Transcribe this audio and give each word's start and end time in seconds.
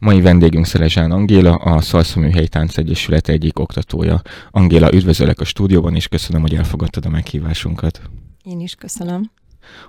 Mai 0.00 0.20
vendégünk 0.20 0.66
Szelezsán 0.66 1.10
Angéla, 1.10 1.54
a 1.54 1.80
Szalsza 1.80 2.20
Műhely 2.20 2.46
Tánc 2.46 2.76
Egyesület 2.76 3.28
egyik 3.28 3.58
oktatója. 3.58 4.22
Angéla, 4.50 4.92
üdvözöllek 4.92 5.40
a 5.40 5.44
stúdióban, 5.44 5.94
és 5.94 6.08
köszönöm, 6.08 6.40
hogy 6.40 6.54
elfogadtad 6.54 7.04
a 7.04 7.08
meghívásunkat. 7.08 8.00
Én 8.42 8.60
is 8.60 8.74
köszönöm. 8.74 9.30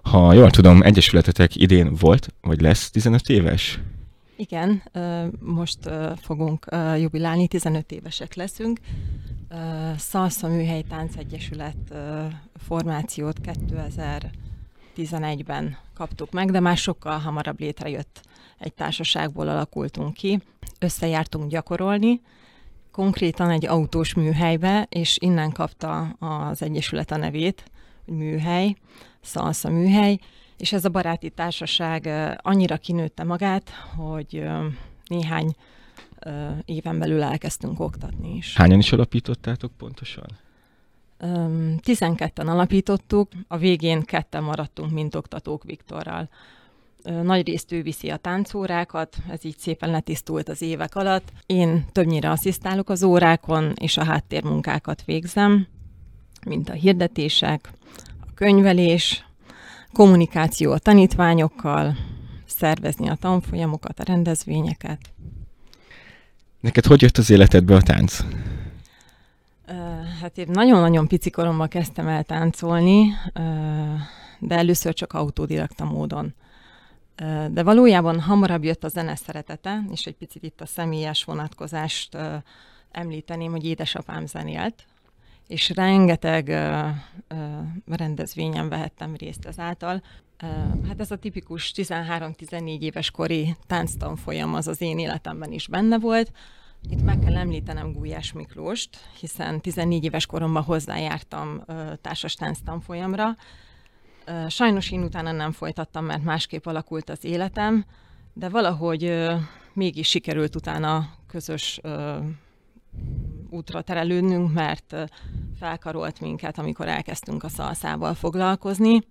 Ha 0.02 0.34
jól 0.34 0.50
tudom, 0.50 0.82
Egyesületetek 0.82 1.56
idén 1.56 1.94
volt, 2.00 2.34
vagy 2.42 2.62
lesz 2.62 2.90
15 2.90 3.30
éves? 3.30 3.80
Igen, 4.36 4.84
most 5.40 5.80
fogunk 6.22 6.66
jubilálni, 6.98 7.48
15 7.48 7.92
évesek 7.92 8.36
leszünk. 8.36 8.80
Szalsza 9.98 10.48
Műhely 10.48 10.84
Tánc 10.90 11.16
Egyesület 11.16 11.94
formációt 12.68 13.38
2011-ben 14.98 15.78
kaptuk 15.94 16.32
meg, 16.32 16.52
de 16.52 16.60
már 16.60 16.78
sokkal 16.78 17.18
hamarabb 17.18 17.60
létrejött 17.60 18.30
egy 18.62 18.74
társaságból 18.74 19.48
alakultunk 19.48 20.14
ki. 20.14 20.40
Összejártunk 20.80 21.50
gyakorolni, 21.50 22.22
konkrétan 22.92 23.50
egy 23.50 23.66
autós 23.66 24.14
műhelybe, 24.14 24.88
és 24.90 25.18
innen 25.20 25.52
kapta 25.52 26.02
az 26.20 26.62
Egyesület 26.62 27.12
a 27.12 27.18
nevét, 27.18 27.64
hogy 28.06 28.14
műhely, 28.14 28.76
Szalsza 29.22 29.70
műhely, 29.70 30.20
és 30.58 30.74
ez 30.74 30.86
a 30.86 30.90
baráti 30.90 31.30
társaság 31.30 32.10
annyira 32.42 32.78
kinőtte 32.78 33.24
magát, 33.24 33.70
hogy 33.96 34.44
néhány 35.06 35.56
éven 36.66 37.00
belül 37.00 37.24
elkezdtünk 37.24 37.80
oktatni 37.80 38.36
is. 38.36 38.56
Hányan 38.56 38.80
is 38.80 38.92
alapítottátok 38.92 39.72
pontosan? 39.78 40.26
12-en 41.20 42.48
alapítottuk, 42.48 43.32
a 43.48 43.58
végén 43.58 44.02
ketten 44.02 44.44
maradtunk, 44.44 44.92
mint 44.92 45.16
oktatók 45.16 45.64
Viktorral. 45.64 46.30
Nagy 47.04 47.48
részt 47.48 47.72
ő 47.72 47.82
viszi 47.82 48.10
a 48.10 48.18
táncórákat, 48.18 49.18
ez 49.30 49.46
így 49.46 49.58
szépen 49.58 49.90
letisztult 49.90 50.50
az 50.50 50.62
évek 50.62 50.96
alatt. 50.96 51.32
Én 51.46 51.86
többnyire 51.92 52.30
asszisztálok 52.30 52.90
az 52.90 53.04
órákon, 53.04 53.74
és 53.80 53.98
a 53.98 54.04
háttérmunkákat 54.04 55.04
végzem, 55.06 55.68
mint 56.46 56.70
a 56.70 56.74
hirdetések, 56.74 57.70
a 58.20 58.34
könyvelés, 58.36 59.26
kommunikáció 59.94 60.72
a 60.72 60.80
tanítványokkal, 60.80 61.98
szervezni 62.46 63.10
a 63.10 63.16
tanfolyamokat, 63.16 64.00
a 64.00 64.04
rendezvényeket. 64.04 65.00
Neked 66.60 66.86
hogy 66.86 67.02
jött 67.02 67.18
az 67.18 67.30
életedbe 67.30 67.76
a 67.76 67.82
tánc? 67.82 68.20
Hát 70.22 70.38
én 70.38 70.48
nagyon-nagyon 70.50 71.08
pici 71.08 71.30
koromban 71.30 71.68
kezdtem 71.68 72.08
el 72.08 72.24
táncolni, 72.24 73.14
de 74.40 74.56
először 74.56 74.94
csak 74.94 75.14
autodidakta 75.14 75.86
módon. 75.86 76.34
De 77.52 77.64
valójában 77.64 78.20
hamarabb 78.20 78.64
jött 78.64 78.84
a 78.84 78.88
zene 78.88 79.16
szeretete, 79.16 79.84
és 79.92 80.06
egy 80.06 80.16
picit 80.16 80.44
itt 80.44 80.62
a 80.62 80.66
személyes 80.66 81.24
vonatkozást 81.24 82.18
említeném, 82.92 83.52
hogy 83.52 83.66
édesapám 83.66 84.26
zenélt, 84.26 84.86
és 85.48 85.70
rengeteg 85.70 86.48
rendezvényen 87.86 88.70
vehettem 88.70 89.16
részt 89.16 89.46
ezáltal. 89.46 90.04
Hát 90.88 91.00
ez 91.00 91.12
a 91.12 91.16
tipikus 91.16 91.72
13-14 91.76 92.80
éves 92.80 93.12
kori 93.12 93.56
tánctanfolyam 93.68 94.54
az 94.54 94.68
az 94.68 94.82
én 94.82 95.00
életemben 95.00 95.52
is 95.52 95.68
benne 95.68 96.00
volt. 96.00 96.32
Itt 96.90 97.02
meg 97.02 97.20
kell 97.20 97.36
említenem 97.36 97.94
Gulyás 97.94 98.32
Miklóst, 98.32 98.98
hiszen 99.20 99.62
14 99.62 100.04
éves 100.04 100.26
koromban 100.26 100.64
hozzájártam 100.64 101.64
társas 102.02 102.34
tánctanfolyamra, 102.34 103.36
Sajnos 104.48 104.92
én 104.92 105.04
utána 105.04 105.32
nem 105.32 105.52
folytattam, 105.52 106.06
mert 106.06 106.24
másképp 106.24 106.66
alakult 106.66 107.10
az 107.10 107.26
életem, 107.26 107.86
de 108.34 108.50
valahogy 108.50 109.30
mégis 109.74 110.10
sikerült 110.10 110.56
utána 110.56 111.10
közös 111.28 111.80
útra 113.50 113.82
terelődnünk, 113.82 114.54
mert 114.54 114.96
felkarolt 115.60 116.20
minket, 116.20 116.58
amikor 116.58 116.88
elkezdtünk 116.88 117.44
a 117.44 117.50
szalszával 117.50 118.14
foglalkozni. 118.14 119.02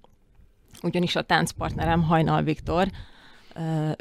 Ugyanis 0.83 1.17
a 1.17 1.23
táncpartnerem 1.23 2.03
Hajnal 2.03 2.43
Viktor, 2.43 2.89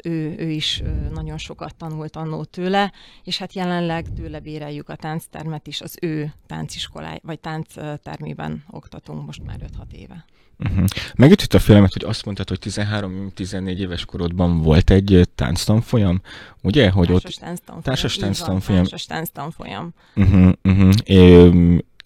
ő, 0.04 0.34
ő 0.38 0.50
is 0.50 0.82
nagyon 1.12 1.38
sokat 1.38 1.74
tanult 1.74 2.16
annó 2.16 2.44
tőle, 2.44 2.92
és 3.24 3.38
hát 3.38 3.52
jelenleg 3.52 4.06
tőle 4.16 4.40
béreljük 4.40 4.88
a 4.88 4.96
tánctermet 4.96 5.66
is, 5.66 5.80
az 5.80 5.96
ő 6.00 6.32
tánciskoláj, 6.46 7.18
vagy 7.22 7.40
tánctermében 7.40 8.64
oktatunk 8.70 9.26
most 9.26 9.42
már 9.44 9.58
5-6 9.78 9.92
éve. 9.92 10.24
Uh-huh. 10.58 10.84
Megütött 11.16 11.54
a 11.54 11.58
filmet, 11.58 11.92
hogy 11.92 12.04
azt 12.04 12.24
mondtad, 12.24 12.48
hogy 12.48 12.58
13-14 12.62 13.76
éves 13.76 14.04
korodban 14.04 14.62
volt 14.62 14.90
egy 14.90 15.28
tánctanfolyam, 15.34 16.20
ugye? 16.62 16.90
Hogy 16.90 17.06
társas 17.06 17.34
ott... 17.34 17.40
tánctanfolyam. 17.40 17.82
Társas 17.82 18.16
tánctanfolyam. 18.16 18.82
Társas 18.82 19.04
tánctanfolyam. 19.04 19.90
Uh-huh, 20.14 20.52
uh-huh. 20.62 20.92
É, 21.04 21.50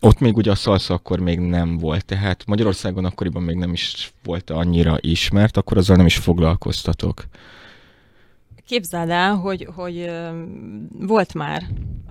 ott 0.01 0.19
még 0.21 0.37
ugye 0.37 0.51
a 0.51 0.55
szalsza 0.55 0.95
akkor 0.95 1.19
még 1.19 1.39
nem 1.39 1.79
volt, 1.79 2.05
tehát 2.05 2.47
Magyarországon 2.47 3.05
akkoriban 3.05 3.43
még 3.43 3.57
nem 3.57 3.73
is 3.73 4.13
volt 4.25 4.51
annyira 4.51 4.97
ismert, 5.01 5.57
akkor 5.57 5.77
azzal 5.77 5.97
nem 5.97 6.07
is 6.07 6.17
foglalkoztatok. 6.17 7.25
Képzeld 8.67 9.11
el, 9.11 9.35
hogy, 9.35 9.69
hogy 9.75 10.11
volt 10.93 11.35
már 11.35 11.63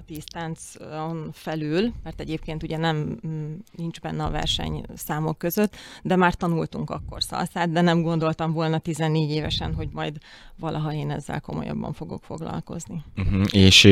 tíz 0.05 0.23
táncon 0.23 1.29
felül, 1.31 1.93
mert 2.03 2.19
egyébként 2.19 2.63
ugye 2.63 2.77
nem 2.77 3.19
mm, 3.27 3.53
nincs 3.71 3.99
benne 3.99 4.23
a 4.23 4.29
verseny 4.29 4.85
számok 4.95 5.37
között, 5.37 5.75
de 6.01 6.15
már 6.15 6.33
tanultunk 6.33 6.89
akkor 6.89 7.23
szalszát, 7.23 7.71
de 7.71 7.81
nem 7.81 8.01
gondoltam 8.01 8.51
volna 8.53 8.77
14 8.77 9.29
évesen, 9.29 9.73
hogy 9.73 9.89
majd 9.91 10.17
valaha 10.59 10.93
én 10.93 11.11
ezzel 11.11 11.41
komolyabban 11.41 11.93
fogok 11.93 12.23
foglalkozni. 12.23 13.03
Uh-huh. 13.17 13.43
És 13.51 13.85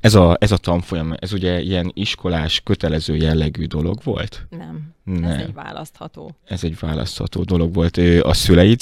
ez 0.00 0.14
a, 0.14 0.36
ez 0.40 0.52
a 0.52 0.56
tanfolyam, 0.56 1.14
ez 1.18 1.32
ugye 1.32 1.60
ilyen 1.60 1.90
iskolás, 1.94 2.60
kötelező 2.60 3.16
jellegű 3.16 3.64
dolog 3.64 3.98
volt? 4.02 4.46
Nem. 4.50 4.96
Nem. 5.08 5.24
Ez 5.24 5.40
egy 5.40 5.54
választható. 5.54 6.30
Ez 6.44 6.64
egy 6.64 6.78
választható 6.78 7.42
dolog 7.42 7.74
volt. 7.74 7.96
A 8.22 8.32
szüleid 8.32 8.80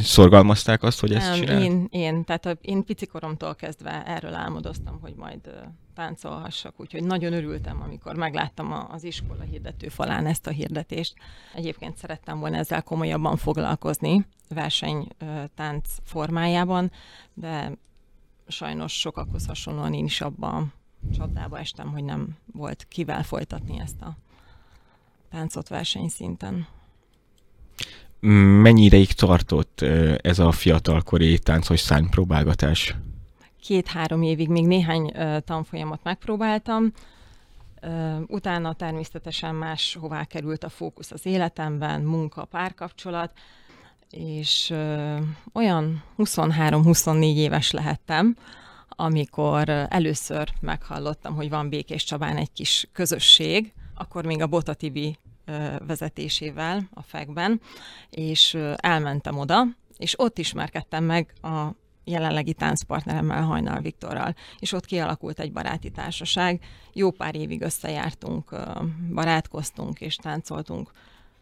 szorgalmazták 0.00 0.82
azt, 0.82 1.00
hogy 1.00 1.12
ezt 1.12 1.28
Nem, 1.28 1.38
csinál? 1.38 1.62
Én, 1.62 1.86
én, 1.90 2.24
tehát 2.24 2.58
én 2.60 2.84
picikoromtól 2.84 3.54
kezdve 3.54 4.06
erről 4.06 4.34
álmodoztam, 4.34 4.98
hogy 5.00 5.14
majd 5.16 5.40
táncolhassak, 5.94 6.74
úgyhogy 6.76 7.04
nagyon 7.04 7.32
örültem, 7.32 7.82
amikor 7.82 8.16
megláttam 8.16 8.86
az 8.90 9.04
iskola 9.04 9.42
hirdető 9.42 9.88
falán 9.88 10.26
ezt 10.26 10.46
a 10.46 10.50
hirdetést. 10.50 11.14
Egyébként 11.54 11.96
szerettem 11.96 12.38
volna 12.38 12.56
ezzel 12.56 12.82
komolyabban 12.82 13.36
foglalkozni 13.36 14.26
versenytánc 14.48 15.88
formájában, 16.04 16.90
de 17.34 17.72
sajnos 18.48 18.92
sokakhoz 18.92 19.46
hasonlóan 19.46 19.94
én 19.94 20.04
is 20.04 20.20
abban 20.20 20.72
csapdába 21.14 21.58
estem, 21.58 21.92
hogy 21.92 22.04
nem 22.04 22.36
volt 22.52 22.86
kivel 22.88 23.22
folytatni 23.22 23.80
ezt 23.80 24.00
a 24.00 24.16
táncot 25.32 25.68
versenyszinten. 25.68 26.66
Mennyi 28.60 28.84
ideig 28.84 29.12
tartott 29.12 29.80
ez 30.22 30.38
a 30.38 30.52
fiatalkori 30.52 31.38
táncos 31.38 31.80
szánypróbálgatás? 31.80 32.94
Két-három 33.60 34.22
évig 34.22 34.48
még 34.48 34.66
néhány 34.66 35.12
tanfolyamot 35.44 36.00
megpróbáltam, 36.02 36.92
utána 38.26 38.72
természetesen 38.72 39.54
máshová 39.54 40.24
került 40.24 40.64
a 40.64 40.68
fókusz 40.68 41.10
az 41.10 41.26
életemben, 41.26 42.00
munka, 42.00 42.44
párkapcsolat, 42.44 43.32
és 44.10 44.74
olyan 45.52 46.02
23-24 46.18 47.34
éves 47.36 47.70
lehettem, 47.70 48.36
amikor 48.88 49.68
először 49.68 50.48
meghallottam, 50.60 51.34
hogy 51.34 51.48
van 51.48 51.68
Békés 51.68 52.04
Csabán 52.04 52.36
egy 52.36 52.52
kis 52.52 52.88
közösség, 52.92 53.72
akkor 53.94 54.24
még 54.24 54.42
a 54.42 54.46
Bota 54.46 54.74
Tibi 54.74 55.16
vezetésével 55.86 56.88
a 56.94 57.02
FEG-ben, 57.02 57.60
és 58.10 58.58
elmentem 58.76 59.38
oda, 59.38 59.66
és 59.98 60.18
ott 60.18 60.38
ismerkedtem 60.38 61.04
meg 61.04 61.32
a 61.42 61.66
jelenlegi 62.04 62.52
táncpartneremmel, 62.52 63.42
Hajnal 63.42 63.80
Viktorral, 63.80 64.34
és 64.58 64.72
ott 64.72 64.84
kialakult 64.84 65.40
egy 65.40 65.52
baráti 65.52 65.90
társaság. 65.90 66.60
Jó 66.92 67.10
pár 67.10 67.34
évig 67.34 67.62
összejártunk, 67.62 68.56
barátkoztunk 69.14 70.00
és 70.00 70.16
táncoltunk. 70.16 70.90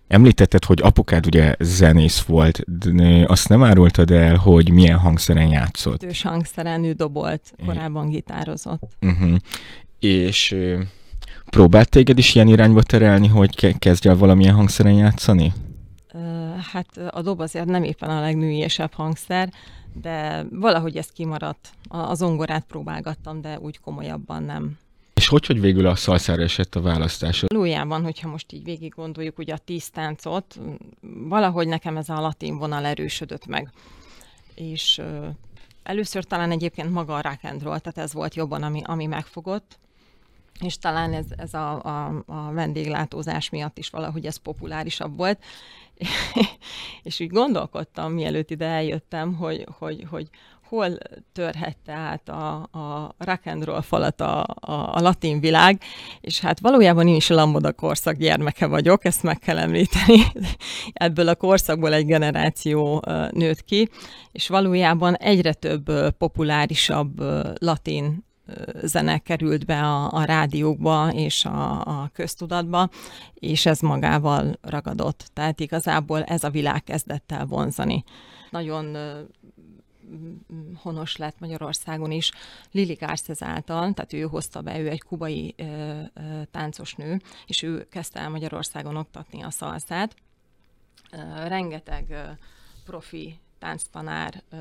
Említetted, 0.08 0.64
hogy 0.64 0.80
apukád 0.82 1.26
ugye 1.26 1.54
zenész 1.58 2.20
volt, 2.20 2.78
de 2.88 3.24
azt 3.26 3.48
nem 3.48 3.62
árultad 3.64 4.10
el, 4.10 4.36
hogy 4.36 4.70
milyen 4.70 4.98
hangszeren 4.98 5.48
játszott? 5.48 6.02
Ős 6.02 6.22
hangszeren, 6.22 6.84
ő 6.84 6.92
dobolt, 6.92 7.54
korábban 7.66 8.08
gitározott. 8.08 8.96
Uh-huh. 9.00 9.36
És 9.98 10.56
próbált 11.50 11.88
téged 11.88 12.18
is 12.18 12.34
ilyen 12.34 12.48
irányba 12.48 12.82
terelni, 12.82 13.26
hogy 13.26 13.78
kezdj 13.78 14.08
el 14.08 14.16
valamilyen 14.16 14.54
hangszeren 14.54 14.94
játszani? 14.94 15.52
Hát 16.72 16.96
a 17.10 17.22
dob 17.22 17.40
azért 17.40 17.66
nem 17.66 17.82
éppen 17.82 18.10
a 18.10 18.20
legnőiesebb 18.20 18.92
hangszer, 18.92 19.52
de 19.92 20.44
valahogy 20.50 20.96
ez 20.96 21.06
kimaradt. 21.06 21.70
A 21.88 22.14
zongorát 22.14 22.64
próbálgattam, 22.64 23.40
de 23.40 23.58
úgy 23.60 23.80
komolyabban 23.80 24.42
nem. 24.42 24.78
És 25.14 25.28
hogy, 25.28 25.46
hogy 25.46 25.60
végül 25.60 25.86
a 25.86 25.94
szalszára 25.94 26.42
esett 26.42 26.74
a 26.74 26.80
választás? 26.80 27.44
Valójában, 27.46 28.02
hogyha 28.02 28.28
most 28.28 28.52
így 28.52 28.64
végig 28.64 28.92
gondoljuk 28.96 29.38
ugye 29.38 29.54
a 29.54 29.58
tíz 29.58 29.90
táncot, 29.90 30.60
valahogy 31.28 31.68
nekem 31.68 31.96
ez 31.96 32.08
a 32.08 32.20
latin 32.20 32.58
vonal 32.58 32.84
erősödött 32.84 33.46
meg. 33.46 33.70
És 34.54 35.00
először 35.82 36.24
talán 36.24 36.50
egyébként 36.50 36.90
maga 36.90 37.14
a 37.14 37.20
rock 37.22 37.38
and 37.42 37.62
roll, 37.62 37.78
tehát 37.78 37.98
ez 37.98 38.12
volt 38.12 38.34
jobban, 38.34 38.62
ami, 38.62 38.82
ami 38.84 39.06
megfogott, 39.06 39.78
és 40.60 40.78
talán 40.78 41.12
ez, 41.12 41.26
ez 41.36 41.54
a, 41.54 41.84
a, 41.84 42.22
a 42.26 42.52
vendéglátózás 42.52 43.50
miatt 43.50 43.78
is 43.78 43.90
valahogy 43.90 44.26
ez 44.26 44.36
populárisabb 44.36 45.16
volt. 45.16 45.44
és 47.02 47.20
úgy 47.20 47.30
gondolkodtam, 47.30 48.12
mielőtt 48.12 48.50
ide 48.50 48.66
eljöttem, 48.66 49.34
hogy, 49.34 49.66
hogy, 49.78 50.06
hogy 50.10 50.28
hol 50.70 50.98
törhette 51.32 51.92
át 51.92 52.28
a, 52.28 52.54
a 52.56 53.14
rock 53.18 53.46
and 53.46 53.64
roll 53.64 53.80
falat 53.80 54.20
a, 54.20 54.46
a, 54.60 54.94
a 54.94 55.00
latin 55.00 55.40
világ, 55.40 55.82
és 56.20 56.40
hát 56.40 56.60
valójában 56.60 57.08
én 57.08 57.14
is 57.14 57.30
a 57.30 57.34
Lamboda 57.34 57.72
korszak 57.72 58.16
gyermeke 58.16 58.66
vagyok, 58.66 59.04
ezt 59.04 59.22
meg 59.22 59.38
kell 59.38 59.58
említeni. 59.58 60.22
Ebből 60.92 61.28
a 61.28 61.34
korszakból 61.34 61.92
egy 61.92 62.06
generáció 62.06 63.04
nőtt 63.30 63.64
ki, 63.64 63.88
és 64.32 64.48
valójában 64.48 65.14
egyre 65.14 65.52
több 65.52 66.10
populárisabb 66.18 67.20
latin 67.58 68.28
zene 68.82 69.18
került 69.18 69.66
be 69.66 69.82
a, 69.82 70.12
a 70.12 70.24
rádiókba 70.24 71.10
és 71.12 71.44
a, 71.44 71.80
a 71.80 72.10
köztudatba, 72.12 72.88
és 73.34 73.66
ez 73.66 73.80
magával 73.80 74.58
ragadott. 74.60 75.30
Tehát 75.32 75.60
igazából 75.60 76.22
ez 76.22 76.44
a 76.44 76.50
világ 76.50 76.84
kezdett 76.84 77.32
el 77.32 77.46
vonzani. 77.46 78.04
Nagyon 78.50 78.96
honos 80.74 81.16
lett 81.16 81.40
Magyarországon 81.40 82.10
is 82.10 82.30
Lili 82.70 82.94
Garces 82.94 83.42
által, 83.42 83.92
tehát 83.92 84.12
ő 84.12 84.20
hozta 84.20 84.60
be, 84.60 84.78
ő 84.78 84.88
egy 84.88 85.02
kubai 85.02 85.54
ö, 85.56 85.64
ö, 86.14 86.42
táncos 86.50 86.94
nő, 86.94 87.20
és 87.46 87.62
ő 87.62 87.88
kezdte 87.88 88.20
el 88.20 88.28
Magyarországon 88.28 88.96
oktatni 88.96 89.42
a 89.42 89.50
szalszát. 89.50 90.14
Ö, 91.12 91.48
rengeteg 91.48 92.06
ö, 92.10 92.22
profi 92.84 93.38
tánctanár 93.58 94.42
ö, 94.50 94.56
ö, 94.56 94.60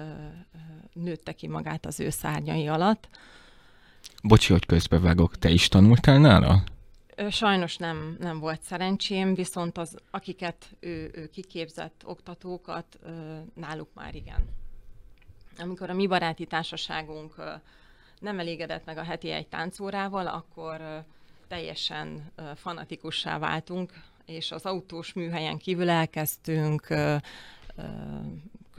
nőtte 0.94 1.32
ki 1.32 1.48
magát 1.48 1.86
az 1.86 2.00
ő 2.00 2.10
szárnyai 2.10 2.68
alatt. 2.68 3.10
Bocsi, 4.24 4.52
hogy 4.52 4.66
közbevágok, 4.66 5.38
te 5.38 5.50
is 5.50 5.68
tanultál 5.68 6.20
nála? 6.20 6.64
Sajnos 7.30 7.78
nem, 7.78 8.18
nem 8.20 8.40
volt 8.40 8.62
szerencsém, 8.62 9.34
viszont 9.34 9.78
az, 9.78 9.98
akiket 10.12 10.76
ő, 10.80 11.12
ő 11.14 11.30
kiképzett 11.34 12.02
oktatókat, 12.06 13.00
náluk 13.56 13.90
már 13.94 14.16
igen 14.16 14.58
amikor 15.60 15.90
a 15.90 15.94
mi 15.94 16.08
baráti 16.08 16.46
társaságunk 16.46 17.36
nem 18.20 18.40
elégedett 18.40 18.86
meg 18.86 18.98
a 18.98 19.04
heti 19.04 19.32
egy 19.32 19.48
táncórával, 19.48 20.28
akkor 20.28 21.04
teljesen 21.48 22.32
fanatikussá 22.56 23.38
váltunk, 23.38 23.94
és 24.26 24.52
az 24.52 24.66
autós 24.66 25.14
műhelyen 25.14 25.58
kívül 25.58 25.90
elkezdtünk 25.90 26.88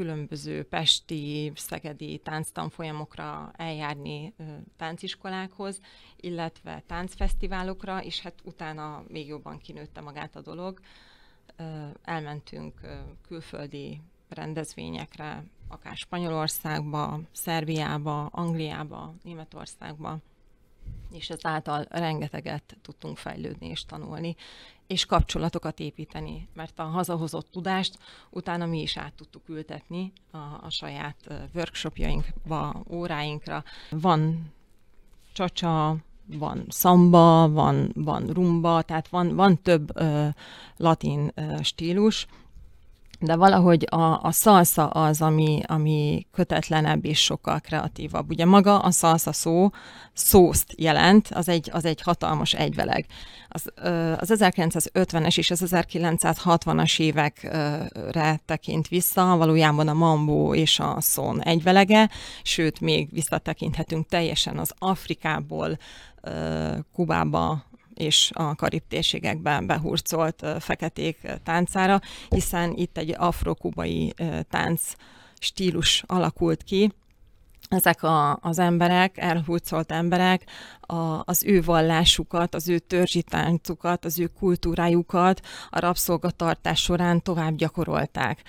különböző 0.01 0.63
pesti, 0.63 1.53
szegedi 1.55 2.19
tánctanfolyamokra 2.19 3.51
eljárni 3.57 4.35
tánciskolákhoz, 4.77 5.81
illetve 6.17 6.83
táncfesztiválokra, 6.87 8.03
és 8.03 8.21
hát 8.21 8.35
utána 8.45 9.05
még 9.09 9.27
jobban 9.27 9.59
kinőtte 9.59 10.01
magát 10.01 10.37
a 10.37 10.41
dolog. 10.41 10.81
Elmentünk 12.03 12.81
külföldi 13.27 14.01
rendezvényekre, 14.29 15.45
akár 15.69 15.97
Spanyolországba, 15.97 17.21
Szerbiába, 17.33 18.27
Angliába, 18.27 19.15
Németországba, 19.23 20.19
és 21.13 21.31
ezáltal 21.31 21.87
rengeteget 21.91 22.77
tudtunk 22.83 23.17
fejlődni 23.17 23.67
és 23.67 23.85
tanulni, 23.85 24.37
és 24.91 25.07
kapcsolatokat 25.07 25.81
építeni, 25.81 26.49
mert 26.55 26.79
a 26.79 26.83
hazahozott 26.83 27.51
tudást 27.51 27.99
utána 28.31 28.67
mi 28.67 28.81
is 28.81 28.97
át 28.97 29.13
tudtuk 29.13 29.49
ültetni 29.49 30.13
a, 30.31 30.37
a 30.37 30.67
saját 30.69 31.17
workshopjainkba, 31.55 32.83
óráinkra. 32.89 33.65
Van 33.91 34.53
csacsa, 35.33 35.97
van 36.27 36.65
szamba, 36.69 37.49
van, 37.49 37.91
van 37.95 38.27
rumba, 38.27 38.83
tehát 38.83 39.09
van, 39.09 39.35
van 39.35 39.63
több 39.63 39.97
ö, 39.97 40.29
latin 40.77 41.33
ö, 41.35 41.55
stílus, 41.63 42.27
de 43.21 43.37
valahogy 43.37 43.87
a, 43.91 44.23
a 44.23 44.33
szalsza 44.33 44.87
az, 44.87 45.23
ami, 45.23 45.61
ami 45.67 46.27
kötetlenebb 46.33 47.05
és 47.05 47.19
sokkal 47.19 47.61
kreatívabb. 47.61 48.31
Ugye 48.31 48.45
maga 48.45 48.79
a 48.79 48.91
szalsza 48.91 49.33
szó 49.33 49.71
szószt 50.13 50.75
jelent, 50.77 51.29
az 51.29 51.49
egy, 51.49 51.71
az 51.73 51.85
egy 51.85 52.01
hatalmas 52.01 52.55
egyveleg. 52.55 53.07
Az, 53.49 53.73
az 54.19 54.33
1950-es 54.35 55.39
és 55.39 55.51
az 55.51 55.63
1960-as 55.67 57.01
évekre 57.01 58.41
tekint 58.45 58.89
vissza, 58.89 59.37
valójában 59.37 59.89
a 59.89 59.95
mambó 59.95 60.55
és 60.55 60.79
a 60.79 60.97
szón 61.01 61.43
egyvelege, 61.43 62.11
sőt, 62.43 62.81
még 62.81 63.09
visszatekinthetünk 63.13 64.07
teljesen 64.07 64.59
az 64.59 64.73
Afrikából 64.79 65.79
Kubába 66.93 67.65
és 68.01 68.31
a 68.35 68.55
karib 68.55 68.83
térségekben 68.89 69.67
behurcolt 69.67 70.47
feketék 70.59 71.29
táncára, 71.45 72.01
hiszen 72.29 72.73
itt 72.77 72.99
egy 72.99 73.15
afrokubai 73.19 74.15
tánc 74.49 74.83
stílus 75.39 76.03
alakult 76.07 76.63
ki, 76.63 76.93
ezek 77.69 78.03
a, 78.03 78.37
az 78.37 78.59
emberek, 78.59 79.19
elhurcolt 79.19 79.93
emberek 79.93 80.45
a, 80.81 81.23
az 81.25 81.45
ő 81.45 81.63
vallásukat, 81.63 82.55
az 82.55 82.69
ő 82.69 82.79
törzsi 82.79 83.23
táncukat, 83.23 84.05
az 84.05 84.19
ő 84.19 84.27
kultúrájukat 84.27 85.41
a 85.71 85.81
rabszolgatartás 85.81 86.81
során 86.81 87.23
tovább 87.23 87.55
gyakorolták. 87.55 88.43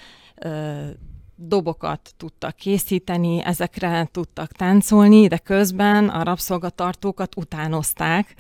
Dobokat 1.35 2.13
tudtak 2.17 2.55
készíteni, 2.55 3.41
ezekre 3.43 4.07
tudtak 4.11 4.51
táncolni, 4.51 5.27
de 5.27 5.37
közben 5.37 6.09
a 6.09 6.23
rabszolgatartókat 6.23 7.35
utánozták, 7.35 8.35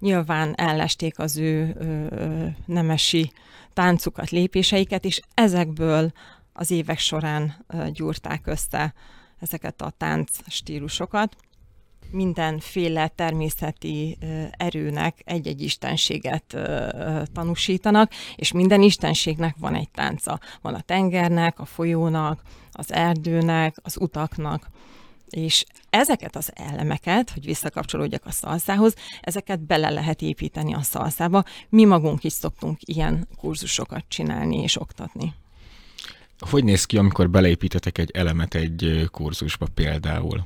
nyilván 0.00 0.54
ellesték 0.54 1.18
az 1.18 1.36
ő 1.36 1.76
ö, 1.78 2.46
nemesi 2.66 3.32
táncukat, 3.72 4.30
lépéseiket, 4.30 5.04
és 5.04 5.20
ezekből 5.34 6.12
az 6.52 6.70
évek 6.70 6.98
során 6.98 7.64
ö, 7.66 7.90
gyúrták 7.90 8.46
össze 8.46 8.94
ezeket 9.40 9.82
a 9.82 9.92
tánc 9.96 10.30
stílusokat. 10.46 11.36
Mindenféle 12.10 13.08
természeti 13.08 14.16
ö, 14.20 14.44
erőnek 14.50 15.22
egy-egy 15.24 15.62
istenséget 15.62 16.54
ö, 16.54 16.88
tanúsítanak, 17.32 18.12
és 18.36 18.52
minden 18.52 18.82
istenségnek 18.82 19.54
van 19.58 19.74
egy 19.74 19.90
tánca. 19.90 20.40
Van 20.62 20.74
a 20.74 20.80
tengernek, 20.80 21.58
a 21.58 21.64
folyónak, 21.64 22.42
az 22.72 22.92
erdőnek, 22.92 23.76
az 23.82 23.96
utaknak 24.00 24.70
és 25.30 25.64
ezeket 25.90 26.36
az 26.36 26.52
elemeket, 26.54 27.30
hogy 27.30 27.44
visszakapcsolódjak 27.44 28.26
a 28.26 28.30
szalszához, 28.30 28.94
ezeket 29.20 29.60
bele 29.60 29.90
lehet 29.90 30.22
építeni 30.22 30.74
a 30.74 30.82
szalszába. 30.82 31.44
Mi 31.68 31.84
magunk 31.84 32.24
is 32.24 32.32
szoktunk 32.32 32.78
ilyen 32.80 33.28
kurzusokat 33.36 34.04
csinálni 34.08 34.62
és 34.62 34.80
oktatni. 34.80 35.34
Hogy 36.38 36.64
néz 36.64 36.84
ki, 36.84 36.98
amikor 36.98 37.30
beleépítetek 37.30 37.98
egy 37.98 38.10
elemet 38.10 38.54
egy 38.54 39.08
kurzusba 39.10 39.66
például? 39.74 40.44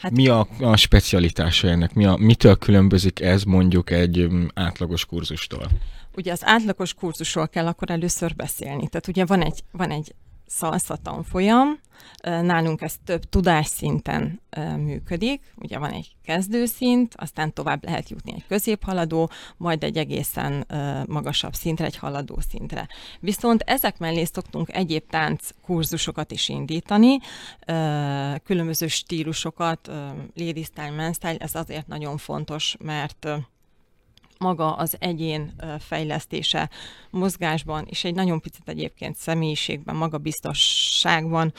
Hát, 0.00 0.12
mi 0.12 0.28
a, 0.28 0.48
a 0.60 0.76
specialitása 0.76 1.68
ennek? 1.68 1.94
Mi 1.94 2.04
a, 2.04 2.16
mitől 2.16 2.56
különbözik 2.56 3.20
ez 3.20 3.42
mondjuk 3.42 3.90
egy 3.90 4.28
átlagos 4.54 5.04
kurzustól? 5.04 5.70
Ugye 6.16 6.32
az 6.32 6.44
átlagos 6.44 6.94
kurzusról 6.94 7.48
kell 7.48 7.66
akkor 7.66 7.90
először 7.90 8.34
beszélni. 8.34 8.88
Tehát 8.88 9.08
ugye 9.08 9.24
van 9.24 9.42
egy, 9.42 9.64
van 9.70 9.90
egy 9.90 10.14
szalsza 10.46 10.96
tanfolyam. 10.96 11.82
Nálunk 12.22 12.80
ez 12.80 12.94
több 13.04 13.24
tudásszinten 13.24 14.40
működik. 14.76 15.52
Ugye 15.56 15.78
van 15.78 15.90
egy 15.90 16.16
kezdőszint, 16.24 17.14
aztán 17.16 17.52
tovább 17.52 17.84
lehet 17.84 18.08
jutni 18.08 18.32
egy 18.34 18.46
középhaladó, 18.46 19.30
majd 19.56 19.82
egy 19.82 19.96
egészen 19.96 20.66
magasabb 21.08 21.54
szintre, 21.54 21.84
egy 21.84 21.96
haladó 21.96 22.38
szintre. 22.48 22.88
Viszont 23.20 23.60
ezek 23.60 23.98
mellé 23.98 24.24
szoktunk 24.24 24.74
egyéb 24.74 25.02
tánc 25.10 25.48
kurzusokat 25.62 26.30
is 26.30 26.48
indítani, 26.48 27.18
különböző 28.44 28.86
stílusokat, 28.86 29.90
lady 30.34 30.62
style, 30.62 30.90
man 30.90 31.12
style, 31.12 31.36
ez 31.38 31.54
azért 31.54 31.86
nagyon 31.86 32.16
fontos, 32.16 32.76
mert 32.80 33.28
maga 34.38 34.72
az 34.72 34.96
egyén 34.98 35.54
fejlesztése 35.78 36.70
mozgásban, 37.10 37.84
és 37.88 38.04
egy 38.04 38.14
nagyon 38.14 38.40
picit 38.40 38.68
egyébként 38.68 39.16
személyiségben, 39.16 39.96
magabiztosságban 39.96 41.52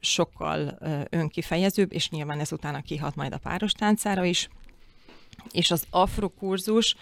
sokkal 0.00 0.78
önkifejezőbb, 1.10 1.92
és 1.92 2.10
nyilván 2.10 2.40
ez 2.40 2.52
utána 2.52 2.80
kihat 2.80 3.14
majd 3.14 3.32
a 3.32 3.38
páros 3.38 3.72
táncára 3.72 4.24
is. 4.24 4.48
És 5.50 5.70
az 5.70 5.86
afrokurzus 5.90 6.96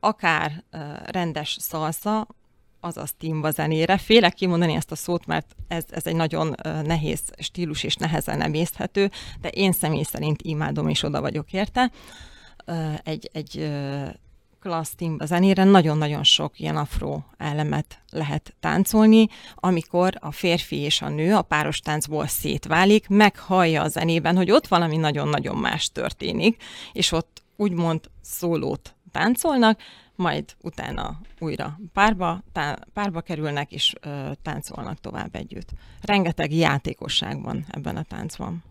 akár 0.00 0.64
rendes 1.06 1.56
szalsza, 1.60 2.26
azaz 2.84 3.12
timba 3.18 3.50
zenére. 3.50 3.96
Félek 3.96 4.34
kimondani 4.34 4.74
ezt 4.74 4.90
a 4.90 4.96
szót, 4.96 5.26
mert 5.26 5.56
ez, 5.68 5.84
ez 5.90 6.06
egy 6.06 6.16
nagyon 6.16 6.54
nehéz 6.84 7.20
stílus 7.38 7.82
és 7.82 7.96
nehezen 7.96 8.40
emészthető, 8.40 9.10
de 9.40 9.48
én 9.48 9.72
személy 9.72 10.02
szerint 10.02 10.42
imádom 10.42 10.88
és 10.88 11.02
oda 11.02 11.20
vagyok 11.20 11.52
érte. 11.52 11.90
Egy, 13.04 13.30
egy 13.32 13.70
klassz 14.60 14.94
a 15.18 15.24
zenére 15.24 15.64
nagyon-nagyon 15.64 16.22
sok 16.22 16.60
ilyen 16.60 16.76
afro 16.76 17.20
elemet 17.36 18.02
lehet 18.10 18.54
táncolni, 18.60 19.28
amikor 19.54 20.14
a 20.20 20.32
férfi 20.32 20.76
és 20.76 21.02
a 21.02 21.08
nő 21.08 21.34
a 21.34 21.42
páros 21.42 21.80
táncból 21.80 22.26
szétválik, 22.26 23.08
meghallja 23.08 23.82
a 23.82 23.88
zenében, 23.88 24.36
hogy 24.36 24.50
ott 24.50 24.66
valami 24.66 24.96
nagyon-nagyon 24.96 25.56
más 25.56 25.88
történik, 25.88 26.62
és 26.92 27.12
ott 27.12 27.42
úgymond 27.56 28.00
szólót 28.22 28.94
táncolnak, 29.12 29.80
majd 30.16 30.44
utána 30.60 31.20
újra 31.38 31.78
párba, 31.92 32.42
tá- 32.52 32.86
párba 32.92 33.20
kerülnek 33.20 33.72
és 33.72 33.94
ö, 34.00 34.30
táncolnak 34.42 35.00
tovább 35.00 35.34
együtt. 35.34 35.70
Rengeteg 36.00 36.52
játékosság 36.52 37.42
van 37.42 37.64
ebben 37.70 37.96
a 37.96 38.02
táncban. 38.02 38.62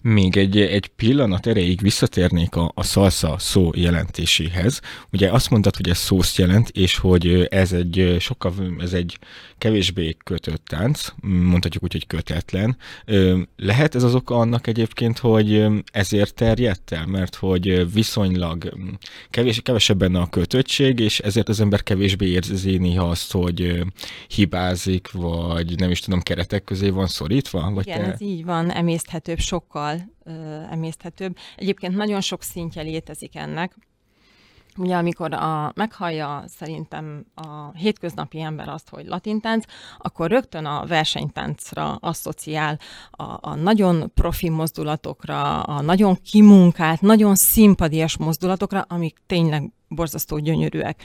Még 0.00 0.36
egy, 0.36 0.60
egy 0.60 0.86
pillanat 0.86 1.46
erejéig 1.46 1.80
visszatérnék 1.80 2.56
a, 2.56 2.72
a 2.74 2.82
szalsza 2.82 3.36
szó 3.38 3.70
jelentéséhez. 3.74 4.80
Ugye 5.12 5.30
azt 5.30 5.50
mondtad, 5.50 5.76
hogy 5.76 5.88
ez 5.88 5.98
szószt 5.98 6.38
jelent, 6.38 6.68
és 6.68 6.96
hogy 6.96 7.46
ez 7.50 7.72
egy 7.72 8.16
sokkal, 8.20 8.54
ez 8.78 8.92
egy 8.92 9.18
kevésbé 9.58 10.16
kötött 10.24 10.64
tánc, 10.64 11.08
mondhatjuk 11.20 11.82
úgy, 11.82 11.92
hogy 11.92 12.06
kötetlen. 12.06 12.76
Lehet 13.56 13.94
ez 13.94 14.02
az 14.02 14.14
oka 14.14 14.36
annak 14.36 14.66
egyébként, 14.66 15.18
hogy 15.18 15.66
ezért 15.92 16.34
terjedt 16.34 16.92
el, 16.92 17.06
mert 17.06 17.34
hogy 17.34 17.92
viszonylag 17.92 18.72
kevés, 19.30 19.60
kevesebb 19.62 19.98
benne 19.98 20.18
a 20.18 20.26
kötöttség, 20.26 20.98
és 20.98 21.18
ezért 21.18 21.48
az 21.48 21.60
ember 21.60 21.82
kevésbé 21.82 22.26
érzi 22.26 22.76
néha 22.76 23.08
azt, 23.08 23.32
hogy 23.32 23.84
hibázik, 24.28 25.10
vagy 25.10 25.78
nem 25.78 25.90
is 25.90 26.00
tudom, 26.00 26.20
keretek 26.20 26.64
közé 26.64 26.88
van 26.88 27.06
szorítva? 27.06 27.70
Vagy 27.70 27.86
Igen, 27.86 28.02
te... 28.02 28.12
ez 28.12 28.20
így 28.20 28.44
van, 28.44 28.70
emészthetőbb, 28.70 29.38
sokkal 29.46 30.12
emészthetőbb. 30.70 31.36
Egyébként 31.56 31.96
nagyon 31.96 32.20
sok 32.20 32.42
szintje 32.42 32.82
létezik 32.82 33.36
ennek. 33.36 33.76
Ugye 34.78 34.96
amikor 34.96 35.34
a, 35.34 35.72
meghallja 35.74 36.44
szerintem 36.46 37.26
a 37.34 37.76
hétköznapi 37.76 38.40
ember 38.40 38.68
azt, 38.68 38.88
hogy 38.88 39.06
latintánc, 39.06 39.64
akkor 39.98 40.30
rögtön 40.30 40.64
a 40.64 40.86
versenytáncra 40.86 41.94
asszociál 41.94 42.78
a, 43.10 43.48
a 43.48 43.54
nagyon 43.54 44.10
profi 44.14 44.48
mozdulatokra, 44.48 45.62
a 45.62 45.80
nagyon 45.80 46.16
kimunkált, 46.30 47.00
nagyon 47.00 47.34
szimpadias 47.34 48.16
mozdulatokra, 48.16 48.84
amik 48.88 49.18
tényleg 49.26 49.72
borzasztó 49.88 50.38
gyönyörűek 50.38 51.02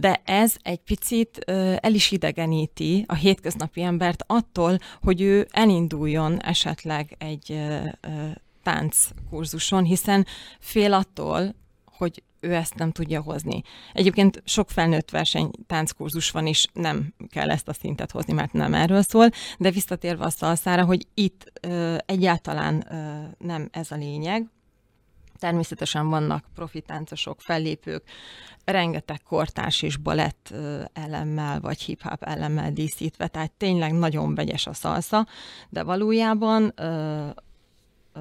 de 0.00 0.20
ez 0.24 0.54
egy 0.62 0.80
picit 0.80 1.38
el 1.80 1.94
is 1.94 2.10
idegeníti 2.10 3.04
a 3.08 3.14
hétköznapi 3.14 3.82
embert 3.82 4.24
attól, 4.26 4.78
hogy 5.02 5.20
ő 5.20 5.48
elinduljon 5.50 6.42
esetleg 6.42 7.16
egy 7.18 7.60
tánckurzuson, 8.62 9.84
hiszen 9.84 10.26
fél 10.58 10.92
attól, 10.92 11.54
hogy 11.84 12.22
ő 12.40 12.54
ezt 12.54 12.74
nem 12.74 12.92
tudja 12.92 13.22
hozni. 13.22 13.62
Egyébként 13.92 14.42
sok 14.44 14.70
felnőtt 14.70 15.10
verseny 15.10 15.50
tánckurzus 15.66 16.30
van, 16.30 16.46
és 16.46 16.66
nem 16.72 17.14
kell 17.30 17.50
ezt 17.50 17.68
a 17.68 17.72
szintet 17.72 18.10
hozni, 18.10 18.32
mert 18.32 18.52
nem 18.52 18.74
erről 18.74 19.02
szól, 19.02 19.30
de 19.58 19.70
visszatérve 19.70 20.24
a 20.24 20.30
szalszára, 20.30 20.84
hogy 20.84 21.06
itt 21.14 21.52
ö, 21.60 21.96
egyáltalán 22.06 22.86
ö, 22.90 22.96
nem 23.46 23.68
ez 23.72 23.90
a 23.90 23.96
lényeg, 23.96 24.48
Természetesen 25.40 26.08
vannak 26.08 26.44
profi 26.54 26.80
táncosok, 26.80 27.40
fellépők, 27.40 28.02
rengeteg 28.64 29.22
kortárs 29.22 29.82
és 29.82 29.96
balett 29.96 30.54
elemmel, 30.92 31.60
vagy 31.60 31.80
hip-hop 31.80 32.22
elemmel 32.22 32.72
díszítve, 32.72 33.26
tehát 33.28 33.52
tényleg 33.52 33.92
nagyon 33.92 34.34
vegyes 34.34 34.66
a 34.66 34.72
szalsza, 34.72 35.26
de 35.68 35.82
valójában 35.82 36.72
ö, 36.76 37.26
ö, 38.12 38.20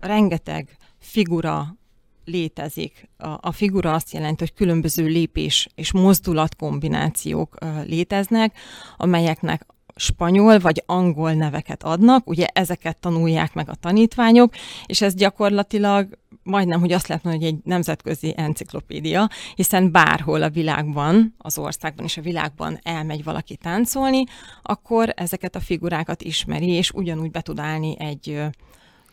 rengeteg 0.00 0.76
figura 0.98 1.76
létezik. 2.24 3.08
A, 3.16 3.38
a 3.40 3.52
figura 3.52 3.94
azt 3.94 4.12
jelenti, 4.12 4.44
hogy 4.44 4.54
különböző 4.54 5.06
lépés 5.06 5.68
és 5.74 5.92
mozdulat 5.92 6.56
kombinációk 6.56 7.56
ö, 7.60 7.82
léteznek, 7.82 8.58
amelyeknek 8.96 9.66
spanyol 9.96 10.58
vagy 10.58 10.82
angol 10.86 11.32
neveket 11.32 11.82
adnak, 11.82 12.28
ugye 12.28 12.46
ezeket 12.52 13.00
tanulják 13.00 13.54
meg 13.54 13.68
a 13.68 13.74
tanítványok, 13.74 14.54
és 14.86 15.00
ez 15.00 15.14
gyakorlatilag 15.14 16.18
majdnem, 16.42 16.80
hogy 16.80 16.92
azt 16.92 17.08
lehet 17.08 17.24
mondani, 17.24 17.44
hogy 17.44 17.54
egy 17.54 17.60
nemzetközi 17.64 18.34
enciklopédia, 18.36 19.28
hiszen 19.54 19.92
bárhol 19.92 20.42
a 20.42 20.50
világban, 20.50 21.34
az 21.38 21.58
országban 21.58 22.04
és 22.04 22.16
a 22.16 22.22
világban 22.22 22.78
elmegy 22.82 23.24
valaki 23.24 23.56
táncolni, 23.56 24.24
akkor 24.62 25.12
ezeket 25.16 25.56
a 25.56 25.60
figurákat 25.60 26.22
ismeri, 26.22 26.68
és 26.68 26.90
ugyanúgy 26.90 27.30
be 27.30 27.40
tud 27.40 27.58
állni 27.58 27.96
egy 27.98 28.42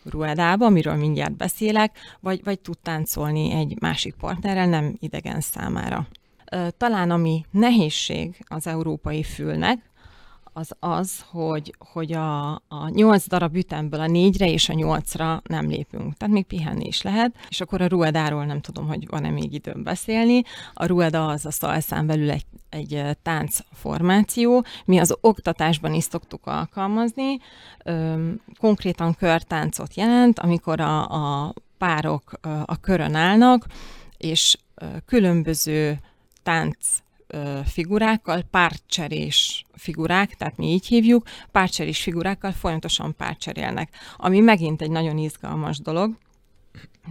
ruedába, 0.04 0.66
amiről 0.66 0.96
mindjárt 0.96 1.38
beszélek, 1.38 1.98
vagy, 2.20 2.44
vagy 2.44 2.60
tud 2.60 2.78
táncolni 2.78 3.52
egy 3.52 3.76
másik 3.80 4.14
partnerrel, 4.14 4.68
nem 4.68 4.96
idegen 5.00 5.42
számára. 5.42 6.08
Talán 6.78 7.12
ami 7.12 7.46
nehézség 7.52 8.44
az 8.48 8.68
európai 8.68 9.24
fülnek, 9.24 9.92
az 10.54 10.72
az, 10.80 11.26
hogy, 11.30 11.76
hogy 11.78 12.14
a, 12.14 12.52
a 12.52 12.90
8 12.90 13.28
darab 13.28 13.56
ütemből 13.56 14.00
a 14.00 14.08
négyre 14.08 14.50
és 14.50 14.70
a 14.70 14.74
nyolcra 14.74 15.42
nem 15.50 15.68
lépünk. 15.68 16.18
Tehát 16.18 16.34
még 16.34 16.46
pihenni 16.46 16.86
is 16.86 17.02
lehet. 17.02 17.36
És 17.50 17.62
akkor 17.62 17.82
a 17.82 17.88
ruedáról 17.88 18.46
nem 18.46 18.62
tudom, 18.62 18.88
hogy 18.88 19.08
van-e 19.08 19.30
még 19.30 19.54
időm 19.54 19.84
beszélni. 19.84 20.44
A 20.74 20.86
rueda 20.86 21.28
az 21.28 21.46
a 21.46 21.52
szalszán 21.52 22.08
belül 22.08 22.32
egy, 22.32 22.46
egy 22.70 23.18
táncformáció. 23.22 24.66
Mi 24.86 25.00
az 25.00 25.16
oktatásban 25.22 25.94
is 25.94 26.04
szoktuk 26.04 26.46
alkalmazni. 26.48 27.38
Öm, 27.84 28.42
konkrétan 28.60 29.14
körtáncot 29.14 29.96
jelent, 29.96 30.40
amikor 30.40 30.80
a, 30.80 31.10
a 31.46 31.54
párok 31.78 32.32
a 32.66 32.80
körön 32.80 33.16
állnak, 33.16 33.66
és 34.18 34.58
különböző 35.06 36.00
tánc 36.44 36.78
figurákkal, 37.66 38.42
párcserés 38.42 39.66
figurák, 39.76 40.36
tehát 40.36 40.58
mi 40.58 40.68
így 40.68 40.86
hívjuk, 40.86 41.28
párcserés 41.52 42.02
figurákkal 42.02 42.52
folyamatosan 42.52 43.16
párcserélnek, 43.16 43.90
ami 44.18 44.40
megint 44.40 44.82
egy 44.82 44.92
nagyon 44.92 45.18
izgalmas 45.18 45.80
dolog, 45.80 46.18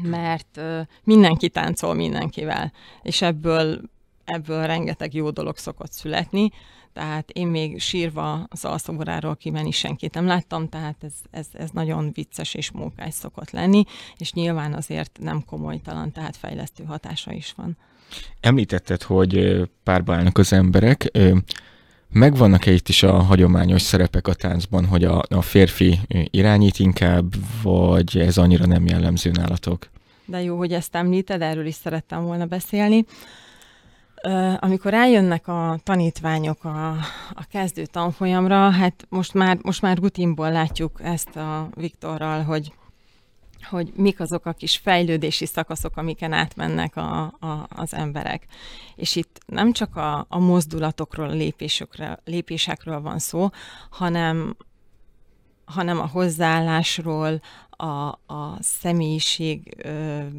mert 0.03 0.61
mindenki 1.05 1.49
táncol 1.49 1.95
mindenkivel, 1.95 2.73
és 3.03 3.23
ebből, 3.23 3.81
ebből 4.25 4.67
rengeteg 4.67 5.15
jó 5.15 5.31
dolog 5.31 5.57
szokott 5.57 5.93
születni, 5.93 6.51
tehát 6.93 7.31
én 7.31 7.47
még 7.47 7.81
sírva 7.81 8.47
az 8.49 8.65
alszoboráról 8.65 9.37
kimenni 9.37 9.71
senkit 9.71 10.15
nem 10.15 10.27
láttam, 10.27 10.69
tehát 10.69 11.05
ez, 11.05 11.13
ez, 11.31 11.47
ez 11.53 11.71
nagyon 11.71 12.11
vicces 12.13 12.55
és 12.55 12.71
mókás 12.71 13.15
szokott 13.15 13.51
lenni, 13.51 13.85
és 14.17 14.33
nyilván 14.33 14.73
azért 14.73 15.19
nem 15.21 15.45
komolytalan, 15.45 16.13
tehát 16.13 16.37
fejlesztő 16.37 16.85
hatása 16.85 17.33
is 17.33 17.53
van. 17.53 17.77
Említetted, 18.41 19.03
hogy 19.03 19.63
párba 19.83 20.15
állnak 20.15 20.39
az 20.39 20.53
emberek. 20.53 21.11
Megvannak-e 22.13 22.71
itt 22.71 22.89
is 22.89 23.03
a 23.03 23.13
hagyományos 23.13 23.83
szerepek 23.83 24.29
a 24.29 24.35
táncban, 24.35 24.87
hogy 24.87 25.05
a, 25.05 25.23
a 25.29 25.43
férfi 25.43 25.99
irányít 26.31 26.79
inkább, 26.79 27.35
vagy 27.63 28.19
ez 28.19 28.39
annyira 28.39 28.67
nem 28.67 28.87
jellemző 28.87 29.31
nálatok? 29.31 29.89
De 30.25 30.43
jó, 30.43 30.57
hogy 30.57 30.73
ezt 30.73 30.95
említed, 30.95 31.43
erről 31.43 31.67
is 31.67 31.75
szerettem 31.75 32.25
volna 32.25 32.47
beszélni. 32.47 33.05
Amikor 34.59 34.95
eljönnek 34.95 35.49
a 35.49 35.79
tanítványok 35.83 36.65
a, 36.65 36.89
a 37.35 37.45
kezdő 37.51 37.87
tanfolyamra, 37.87 38.71
hát 38.71 39.07
most 39.09 39.35
már, 39.35 39.59
most 39.63 39.83
már 39.83 39.97
rutinból 39.97 40.51
látjuk 40.51 41.01
ezt 41.03 41.37
a 41.37 41.69
Viktorral, 41.75 42.43
hogy 42.43 42.73
hogy 43.65 43.93
mik 43.97 44.21
azok 44.21 44.47
a 44.47 44.53
kis 44.53 44.77
fejlődési 44.77 45.47
szakaszok, 45.47 45.97
amiken 45.97 46.33
átmennek 46.33 46.97
a, 46.97 47.23
a, 47.23 47.67
az 47.69 47.95
emberek. 47.95 48.47
És 48.97 49.17
itt 49.17 49.41
nem 49.47 49.73
csak 49.73 49.97
a, 49.97 50.27
a 50.29 50.39
mozdulatokról, 50.39 51.29
a 51.29 51.33
lépésekről, 51.33 52.19
lépésekről 52.25 53.01
van 53.01 53.19
szó, 53.19 53.49
hanem, 53.91 54.57
hanem 55.65 56.01
a 56.01 56.07
hozzáállásról, 56.07 57.41
a, 57.83 58.09
a 58.27 58.57
személyiség 58.61 59.77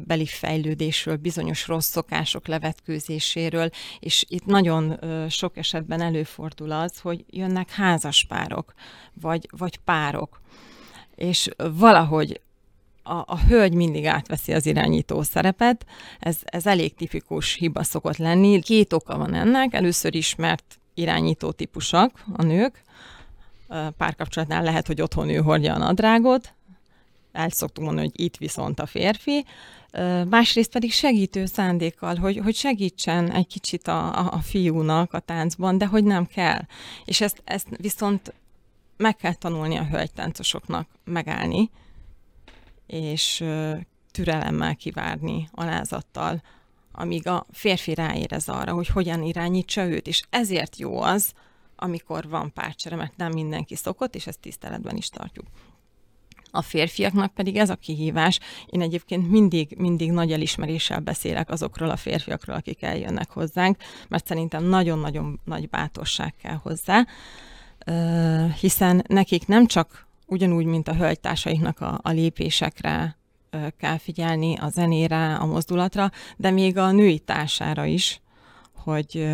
beli 0.06 0.26
fejlődésről, 0.26 1.16
bizonyos 1.16 1.66
rossz 1.66 1.88
szokások 1.88 2.46
levetkőzéséről, 2.46 3.70
és 4.00 4.24
itt 4.28 4.44
nagyon 4.44 4.98
sok 5.28 5.56
esetben 5.56 6.00
előfordul 6.00 6.70
az, 6.70 6.98
hogy 6.98 7.24
jönnek 7.30 7.70
házaspárok, 7.70 8.74
vagy, 9.12 9.48
vagy 9.56 9.76
párok, 9.76 10.40
és 11.14 11.48
valahogy 11.56 12.40
a, 13.06 13.12
a 13.26 13.38
hölgy 13.48 13.74
mindig 13.74 14.06
átveszi 14.06 14.52
az 14.52 14.66
irányító 14.66 15.22
szerepet, 15.22 15.86
ez, 16.20 16.36
ez 16.44 16.66
elég 16.66 16.94
tipikus 16.94 17.54
hiba 17.54 17.82
szokott 17.82 18.16
lenni. 18.16 18.60
Két 18.60 18.92
oka 18.92 19.18
van 19.18 19.34
ennek, 19.34 19.74
először 19.74 20.14
is, 20.14 20.34
mert 20.34 20.78
irányító 20.94 21.50
típusak 21.50 22.24
a 22.36 22.42
nők, 22.42 22.82
párkapcsolatnál 23.96 24.62
lehet, 24.62 24.86
hogy 24.86 25.00
otthon 25.00 25.28
ő 25.28 25.36
hordja 25.36 25.74
a 25.74 25.78
nadrágot, 25.78 26.54
el 27.32 27.48
szoktuk 27.50 27.84
mondani, 27.84 28.06
hogy 28.06 28.24
itt 28.24 28.36
viszont 28.36 28.80
a 28.80 28.86
férfi, 28.86 29.44
másrészt 30.28 30.70
pedig 30.70 30.92
segítő 30.92 31.46
szándékkal, 31.46 32.16
hogy, 32.16 32.36
hogy 32.36 32.54
segítsen 32.54 33.30
egy 33.30 33.46
kicsit 33.46 33.88
a, 33.88 34.18
a, 34.18 34.32
a 34.32 34.38
fiúnak 34.38 35.12
a 35.12 35.18
táncban, 35.18 35.78
de 35.78 35.86
hogy 35.86 36.04
nem 36.04 36.26
kell. 36.26 36.60
És 37.04 37.20
ezt, 37.20 37.42
ezt 37.44 37.66
viszont 37.76 38.34
meg 38.96 39.16
kell 39.16 39.34
tanulni 39.34 39.76
a 39.76 39.84
hölgytáncosoknak 39.84 40.88
megállni, 41.04 41.70
és 42.86 43.44
türelemmel 44.10 44.76
kivárni, 44.76 45.48
alázattal 45.52 46.42
amíg 46.96 47.26
a 47.28 47.46
férfi 47.52 47.94
ráérez 47.94 48.48
arra, 48.48 48.72
hogy 48.72 48.86
hogyan 48.86 49.22
irányítsa 49.22 49.84
őt, 49.84 50.06
és 50.06 50.22
ezért 50.30 50.76
jó 50.76 51.00
az, 51.00 51.32
amikor 51.76 52.28
van 52.28 52.52
párcsere, 52.52 52.96
mert 52.96 53.16
nem 53.16 53.32
mindenki 53.32 53.74
szokott, 53.74 54.14
és 54.14 54.26
ezt 54.26 54.40
tiszteletben 54.40 54.96
is 54.96 55.08
tartjuk. 55.08 55.46
A 56.50 56.62
férfiaknak 56.62 57.34
pedig 57.34 57.56
ez 57.56 57.70
a 57.70 57.76
kihívás. 57.76 58.40
Én 58.66 58.80
egyébként 58.80 59.30
mindig, 59.30 59.74
mindig 59.78 60.10
nagy 60.10 60.32
elismeréssel 60.32 61.00
beszélek 61.00 61.50
azokról 61.50 61.90
a 61.90 61.96
férfiakról, 61.96 62.56
akik 62.56 62.82
eljönnek 62.82 63.30
hozzánk, 63.30 63.76
mert 64.08 64.26
szerintem 64.26 64.64
nagyon-nagyon 64.64 65.40
nagy 65.44 65.68
bátorság 65.68 66.34
kell 66.42 66.60
hozzá, 66.62 67.06
hiszen 68.60 69.04
nekik 69.08 69.46
nem 69.46 69.66
csak 69.66 70.06
ugyanúgy, 70.26 70.64
mint 70.64 70.88
a 70.88 70.94
hölgytársaiknak 70.94 71.80
a, 71.80 72.00
a 72.02 72.10
lépésekre 72.10 73.16
kell 73.78 73.98
figyelni, 73.98 74.56
a 74.56 74.68
zenére, 74.68 75.34
a 75.34 75.46
mozdulatra, 75.46 76.10
de 76.36 76.50
még 76.50 76.78
a 76.78 76.90
női 76.90 77.18
társára 77.18 77.84
is, 77.84 78.20
hogy 78.72 79.26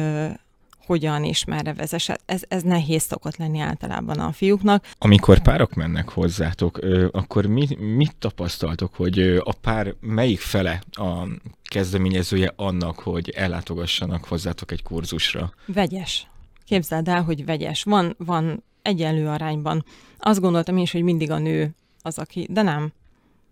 hogyan 0.86 1.24
és 1.24 1.44
merre 1.44 1.72
vezesse. 1.72 2.18
Ez, 2.26 2.42
ez 2.48 2.62
nehéz 2.62 3.02
szokott 3.02 3.36
lenni 3.36 3.58
általában 3.58 4.18
a 4.18 4.32
fiúknak. 4.32 4.86
Amikor 4.98 5.38
párok 5.42 5.74
mennek 5.74 6.08
hozzátok, 6.08 6.78
akkor 7.10 7.46
mi, 7.46 7.66
mit 7.78 8.16
tapasztaltok, 8.18 8.94
hogy 8.94 9.18
a 9.20 9.52
pár 9.60 9.94
melyik 10.00 10.40
fele 10.40 10.82
a 10.90 11.26
kezdeményezője 11.62 12.52
annak, 12.56 12.98
hogy 12.98 13.30
ellátogassanak 13.30 14.24
hozzátok 14.24 14.72
egy 14.72 14.82
kurzusra? 14.82 15.52
Vegyes. 15.66 16.26
Képzeld 16.64 17.08
el, 17.08 17.22
hogy 17.22 17.44
vegyes. 17.44 17.82
Van, 17.82 18.14
van 18.18 18.62
egyenlő 18.82 19.28
arányban. 19.28 19.84
Azt 20.18 20.40
gondoltam 20.40 20.76
én 20.76 20.82
is, 20.82 20.92
hogy 20.92 21.02
mindig 21.02 21.30
a 21.30 21.38
nő 21.38 21.74
az, 22.02 22.18
aki, 22.18 22.46
de 22.50 22.62
nem. 22.62 22.92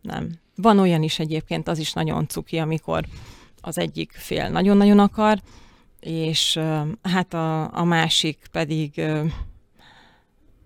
Nem. 0.02 0.30
Van 0.54 0.78
olyan 0.78 1.02
is 1.02 1.18
egyébként, 1.18 1.68
az 1.68 1.78
is 1.78 1.92
nagyon 1.92 2.28
cuki, 2.28 2.58
amikor 2.58 3.04
az 3.60 3.78
egyik 3.78 4.12
fél 4.12 4.48
nagyon-nagyon 4.48 4.98
akar, 4.98 5.38
és 6.00 6.60
hát 7.02 7.34
a, 7.34 7.78
a 7.78 7.84
másik 7.84 8.38
pedig 8.52 8.94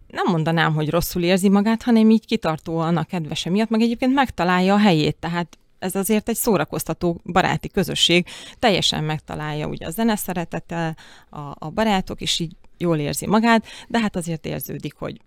nem 0.06 0.26
mondanám, 0.26 0.74
hogy 0.74 0.90
rosszul 0.90 1.22
érzi 1.22 1.48
magát, 1.48 1.82
hanem 1.82 2.10
így 2.10 2.26
kitartóan 2.26 2.96
a 2.96 3.04
kedvese 3.04 3.50
miatt, 3.50 3.68
meg 3.68 3.80
egyébként 3.80 4.14
megtalálja 4.14 4.74
a 4.74 4.78
helyét, 4.78 5.16
tehát 5.16 5.58
ez 5.78 5.94
azért 5.94 6.28
egy 6.28 6.36
szórakoztató 6.36 7.20
baráti 7.24 7.68
közösség, 7.68 8.26
teljesen 8.58 9.04
megtalálja 9.04 9.66
ugye 9.66 9.86
a 9.86 9.90
zene 9.90 10.16
szeretete, 10.16 10.96
a, 11.30 11.38
a 11.38 11.70
barátok, 11.70 12.20
és 12.20 12.38
így 12.38 12.56
jól 12.82 12.98
érzi 12.98 13.26
magát, 13.26 13.64
de 13.88 14.00
hát 14.00 14.16
azért 14.16 14.46
érződik, 14.46 14.94
hogy 14.94 15.20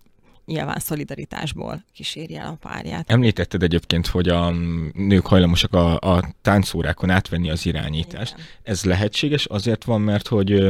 nyilván 0.46 0.80
szolidaritásból 0.80 1.84
kíséri 1.94 2.36
el 2.36 2.48
a 2.48 2.68
párját. 2.68 3.12
Említetted 3.12 3.64
egyébként, 3.64 4.08
hogy 4.08 4.30
a 4.30 4.52
nők 4.94 5.26
hajlamosak 5.26 5.74
a, 5.74 6.00
a 6.00 6.24
táncórákon 6.42 7.10
átvenni 7.10 7.50
az 7.50 7.66
irányítást. 7.66 8.34
Igen. 8.34 8.46
Ez 8.64 8.84
lehetséges 8.84 9.46
azért 9.46 9.84
van, 9.84 10.02
mert 10.02 10.28
hogy 10.28 10.70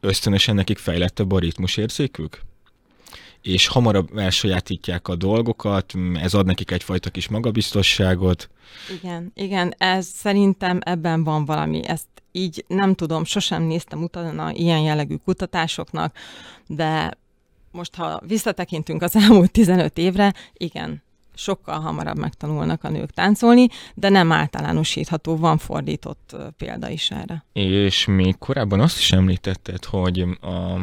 ösztönösen 0.00 0.54
nekik 0.54 0.78
fejlettebb 0.78 1.32
a 1.32 1.38
ritmusérzékük? 1.38 2.40
És 3.42 3.66
hamarabb 3.66 4.18
elsajátítják 4.18 5.08
a 5.08 5.16
dolgokat, 5.16 5.92
ez 6.14 6.34
ad 6.34 6.46
nekik 6.46 6.70
egyfajta 6.70 7.10
kis 7.10 7.28
magabiztosságot. 7.28 8.50
Igen, 9.02 9.32
igen, 9.34 9.74
ez 9.78 10.06
szerintem 10.06 10.78
ebben 10.82 11.24
van 11.24 11.44
valami. 11.44 11.86
Ezt 11.86 12.06
így 12.32 12.64
nem 12.66 12.94
tudom, 12.94 13.24
sosem 13.24 13.62
néztem 13.62 14.02
utána 14.02 14.52
ilyen 14.52 14.80
jellegű 14.80 15.16
kutatásoknak, 15.24 16.16
de 16.66 17.18
most 17.70 17.94
ha 17.94 18.20
visszatekintünk 18.26 19.02
az 19.02 19.16
elmúlt 19.16 19.50
15 19.50 19.98
évre, 19.98 20.34
igen, 20.52 21.02
sokkal 21.34 21.80
hamarabb 21.80 22.18
megtanulnak 22.18 22.84
a 22.84 22.88
nők 22.88 23.10
táncolni, 23.10 23.68
de 23.94 24.08
nem 24.08 24.32
általánosítható, 24.32 25.36
van 25.36 25.58
fordított 25.58 26.36
példa 26.56 26.88
is 26.88 27.10
erre. 27.10 27.44
És 27.52 28.06
még 28.06 28.38
korábban 28.38 28.80
azt 28.80 28.98
is 28.98 29.12
említetted, 29.12 29.84
hogy 29.84 30.20
a 30.40 30.78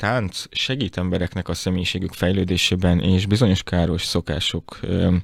tánc 0.00 0.44
segít 0.50 0.96
embereknek 0.96 1.48
a 1.48 1.54
személyiségük 1.54 2.12
fejlődésében 2.12 3.00
és 3.00 3.26
bizonyos 3.26 3.62
káros 3.62 4.04
szokások 4.04 4.78
ö, 4.80 5.16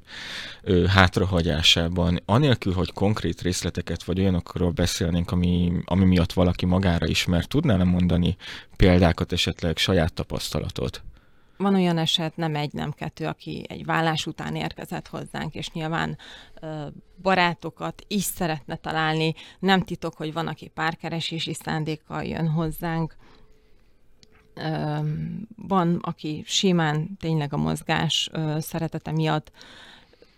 ö, 0.62 0.86
hátrahagyásában, 0.86 2.22
anélkül, 2.24 2.72
hogy 2.72 2.92
konkrét 2.92 3.42
részleteket 3.42 4.04
vagy 4.04 4.20
olyanokról 4.20 4.70
beszélnénk, 4.70 5.30
ami, 5.30 5.72
ami 5.84 6.04
miatt 6.04 6.32
valaki 6.32 6.66
magára 6.66 7.06
ismer, 7.06 7.44
tudnál 7.44 7.84
mondani 7.84 8.36
példákat, 8.76 9.32
esetleg 9.32 9.76
saját 9.76 10.12
tapasztalatot? 10.12 11.02
Van 11.56 11.74
olyan 11.74 11.98
eset, 11.98 12.36
nem 12.36 12.54
egy, 12.54 12.72
nem 12.72 12.92
kettő, 12.92 13.26
aki 13.26 13.64
egy 13.68 13.84
vállás 13.84 14.26
után 14.26 14.56
érkezett 14.56 15.08
hozzánk, 15.08 15.54
és 15.54 15.70
nyilván 15.70 16.18
ö, 16.60 16.86
barátokat 17.22 18.02
is 18.08 18.22
szeretne 18.22 18.76
találni. 18.76 19.34
Nem 19.58 19.82
titok, 19.82 20.14
hogy 20.16 20.32
van, 20.32 20.46
aki 20.46 20.68
párkeresési 20.68 21.54
szándékkal 21.54 22.24
jön 22.24 22.48
hozzánk, 22.48 23.16
van, 25.56 25.98
aki 26.00 26.42
simán 26.46 27.16
tényleg 27.20 27.52
a 27.52 27.56
mozgás 27.56 28.30
szeretete 28.58 29.12
miatt 29.12 29.52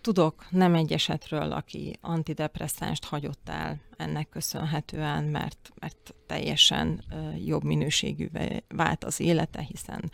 Tudok 0.01 0.45
nem 0.49 0.75
egy 0.75 0.93
esetről, 0.93 1.51
aki 1.51 1.97
antidepresszánst 2.01 3.05
hagyott 3.05 3.49
el 3.49 3.79
ennek 3.97 4.29
köszönhetően, 4.29 5.23
mert, 5.23 5.71
mert 5.79 6.15
teljesen 6.27 7.03
jobb 7.45 7.63
minőségű 7.63 8.27
vált 8.67 9.03
az 9.03 9.19
élete, 9.19 9.61
hiszen 9.61 10.11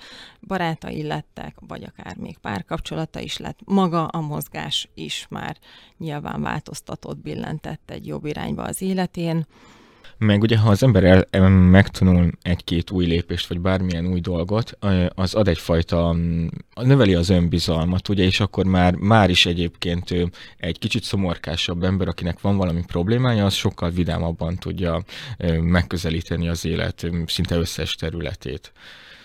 barátai 0.47 1.03
lettek, 1.03 1.55
vagy 1.67 1.83
akár 1.83 2.15
még 2.17 2.37
párkapcsolata 2.37 3.19
is 3.19 3.37
lett. 3.37 3.59
Maga 3.65 4.05
a 4.05 4.21
mozgás 4.21 4.89
is 4.93 5.27
már 5.29 5.57
nyilván 5.97 6.41
változtatott, 6.41 7.17
billentett 7.17 7.89
egy 7.89 8.07
jobb 8.07 8.25
irányba 8.25 8.63
az 8.63 8.81
életén. 8.81 9.45
Meg 10.17 10.41
ugye, 10.41 10.57
ha 10.57 10.69
az 10.69 10.83
ember 10.83 11.27
el, 11.31 11.49
megtanul 11.49 12.31
egy-két 12.41 12.91
új 12.91 13.05
lépést, 13.05 13.47
vagy 13.47 13.59
bármilyen 13.59 14.07
új 14.07 14.19
dolgot, 14.19 14.77
az 15.09 15.33
ad 15.33 15.47
egyfajta, 15.47 16.13
mm, 16.13 16.47
növeli 16.81 17.13
az 17.13 17.29
önbizalmat, 17.29 18.09
ugye, 18.09 18.23
és 18.23 18.39
akkor 18.39 18.65
már, 18.65 18.93
már 18.93 19.29
is 19.29 19.45
egyébként 19.45 20.13
egy 20.57 20.79
kicsit 20.79 21.03
szomorkásabb 21.03 21.83
ember, 21.83 22.07
akinek 22.07 22.41
van 22.41 22.57
valami 22.57 22.83
problémája, 22.87 23.45
az 23.45 23.53
sokkal 23.53 23.89
vidámabban 23.89 24.55
tudja 24.55 25.03
megközelíteni 25.61 26.47
az 26.47 26.65
élet 26.65 27.07
szinte 27.25 27.55
összes 27.55 27.95
területét. 27.95 28.71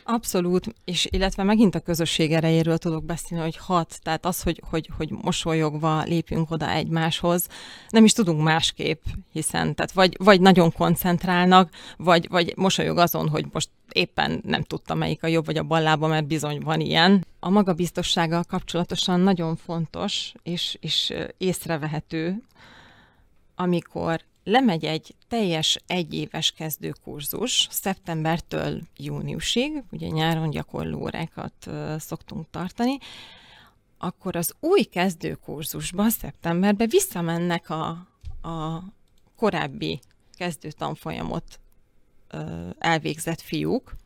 Abszolút, 0.05 0.75
és 0.85 1.09
illetve 1.11 1.43
megint 1.43 1.75
a 1.75 1.81
közösség 1.81 2.33
erejéről 2.33 2.79
tudok 2.79 3.05
beszélni, 3.05 3.45
hogy 3.45 3.57
hat, 3.57 3.99
tehát 4.03 4.27
az, 4.27 4.43
hogy, 4.43 4.63
hogy, 4.71 4.89
hogy 4.97 5.11
mosolyogva 5.11 6.03
lépünk 6.03 6.51
oda 6.51 6.71
egymáshoz, 6.71 7.47
nem 7.89 8.05
is 8.05 8.13
tudunk 8.13 8.43
másképp, 8.43 9.05
hiszen 9.33 9.75
tehát 9.75 9.93
vagy, 9.93 10.17
vagy 10.19 10.41
nagyon 10.41 10.73
koncentrálnak, 10.73 11.71
vagy, 11.97 12.29
vagy 12.29 12.53
mosolyog 12.57 12.99
azon, 12.99 13.29
hogy 13.29 13.47
most 13.53 13.69
éppen 13.93 14.41
nem 14.45 14.63
tudta 14.63 14.95
melyik 14.95 15.23
a 15.23 15.27
jobb 15.27 15.47
vagy 15.47 15.57
a 15.57 15.63
bal 15.63 15.81
lába, 15.81 16.07
mert 16.07 16.27
bizony 16.27 16.61
van 16.61 16.81
ilyen. 16.81 17.27
A 17.41 17.51
magabiztossággal 17.51 18.45
kapcsolatosan 18.45 19.21
nagyon 19.21 19.57
fontos 19.57 20.33
és, 20.43 20.77
és 20.81 21.13
észrevehető, 21.39 22.43
amikor 23.55 24.21
lemegy 24.51 24.85
egy 24.85 25.15
teljes 25.29 25.79
egyéves 25.87 26.51
kezdőkurzus 26.51 27.69
szeptembertől 27.71 28.81
júniusig, 28.97 29.83
ugye 29.91 30.09
nyáron 30.09 30.51
gyakorló 30.51 31.01
órákat 31.01 31.71
szoktunk 31.99 32.51
tartani, 32.51 32.99
akkor 33.99 34.37
az 34.37 34.55
új 34.61 34.83
kezdőkurzusba 34.83 36.09
szeptemberben 36.09 36.89
visszamennek 36.89 37.71
a, 37.71 37.89
a 38.49 38.83
korábbi 39.37 40.01
kezdőtanfolyamot 40.37 41.61
elvégzett 42.79 43.41
fiúk, 43.41 43.97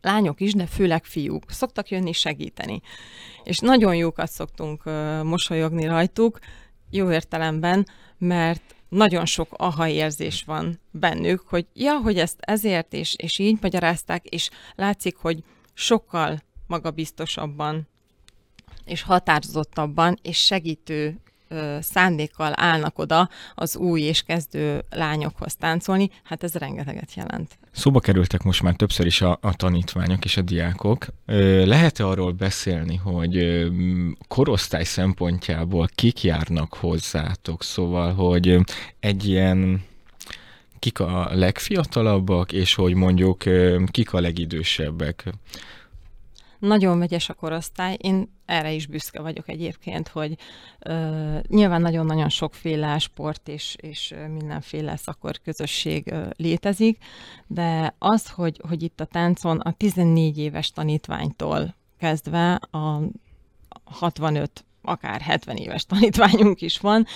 lányok 0.00 0.40
is, 0.40 0.52
de 0.52 0.66
főleg 0.66 1.04
fiúk. 1.04 1.50
Szoktak 1.50 1.88
jönni 1.88 2.12
segíteni. 2.12 2.80
És 3.44 3.58
nagyon 3.58 3.94
jókat 3.94 4.30
szoktunk 4.30 4.84
mosolyogni 5.22 5.86
rajtuk, 5.86 6.38
jó 6.90 7.10
értelemben, 7.12 7.86
mert 8.18 8.74
nagyon 8.92 9.26
sok 9.26 9.48
aha 9.56 9.88
érzés 9.88 10.42
van 10.46 10.80
bennük, 10.90 11.40
hogy 11.40 11.66
ja, 11.74 11.98
hogy 11.98 12.18
ezt 12.18 12.36
ezért 12.40 12.92
és, 12.92 13.14
és 13.16 13.38
így 13.38 13.58
magyarázták, 13.60 14.24
és 14.24 14.50
látszik, 14.74 15.16
hogy 15.16 15.44
sokkal 15.74 16.42
magabiztosabban 16.66 17.88
és 18.84 19.02
határozottabban 19.02 20.18
és 20.22 20.44
segítő 20.44 21.20
szándékkal 21.80 22.52
állnak 22.56 22.98
oda 22.98 23.28
az 23.54 23.76
új 23.76 24.00
és 24.00 24.22
kezdő 24.22 24.84
lányokhoz 24.90 25.54
táncolni, 25.54 26.10
hát 26.22 26.42
ez 26.42 26.54
rengeteget 26.54 27.14
jelent. 27.14 27.58
Szóba 27.72 28.00
kerültek 28.00 28.42
most 28.42 28.62
már 28.62 28.74
többször 28.74 29.06
is 29.06 29.20
a, 29.20 29.38
a 29.40 29.54
tanítványok 29.54 30.24
és 30.24 30.36
a 30.36 30.42
diákok. 30.42 31.06
Lehet-e 31.64 32.06
arról 32.06 32.32
beszélni, 32.32 32.96
hogy 32.96 33.66
korosztály 34.28 34.84
szempontjából 34.84 35.88
kik 35.94 36.22
járnak 36.22 36.74
hozzátok? 36.74 37.62
Szóval, 37.62 38.14
hogy 38.14 38.58
egy 39.00 39.28
ilyen 39.28 39.82
kik 40.78 41.00
a 41.00 41.28
legfiatalabbak, 41.32 42.52
és 42.52 42.74
hogy 42.74 42.94
mondjuk 42.94 43.42
kik 43.90 44.12
a 44.12 44.20
legidősebbek? 44.20 45.32
Nagyon 46.62 46.98
vegyes 46.98 47.28
a 47.28 47.34
korosztály. 47.34 47.96
Én 48.00 48.32
erre 48.46 48.72
is 48.72 48.86
büszke 48.86 49.20
vagyok 49.20 49.48
egyébként, 49.48 50.08
hogy 50.08 50.38
ö, 50.78 51.38
nyilván 51.48 51.80
nagyon-nagyon 51.80 52.28
sokféle 52.28 52.98
sport 52.98 53.48
és, 53.48 53.76
és 53.80 54.14
mindenféle 54.28 54.96
szakor 54.96 55.38
közösség 55.44 56.12
ö, 56.12 56.26
létezik, 56.36 57.04
de 57.46 57.94
az, 57.98 58.30
hogy, 58.30 58.60
hogy 58.68 58.82
itt 58.82 59.00
a 59.00 59.04
táncon 59.04 59.60
a 59.60 59.72
14 59.72 60.38
éves 60.38 60.70
tanítványtól 60.70 61.74
kezdve 61.98 62.54
a 62.54 63.00
65 63.84 64.64
akár 64.82 65.20
70 65.20 65.56
éves 65.56 65.86
tanítványunk 65.86 66.60
is 66.60 66.78
van, 66.78 67.06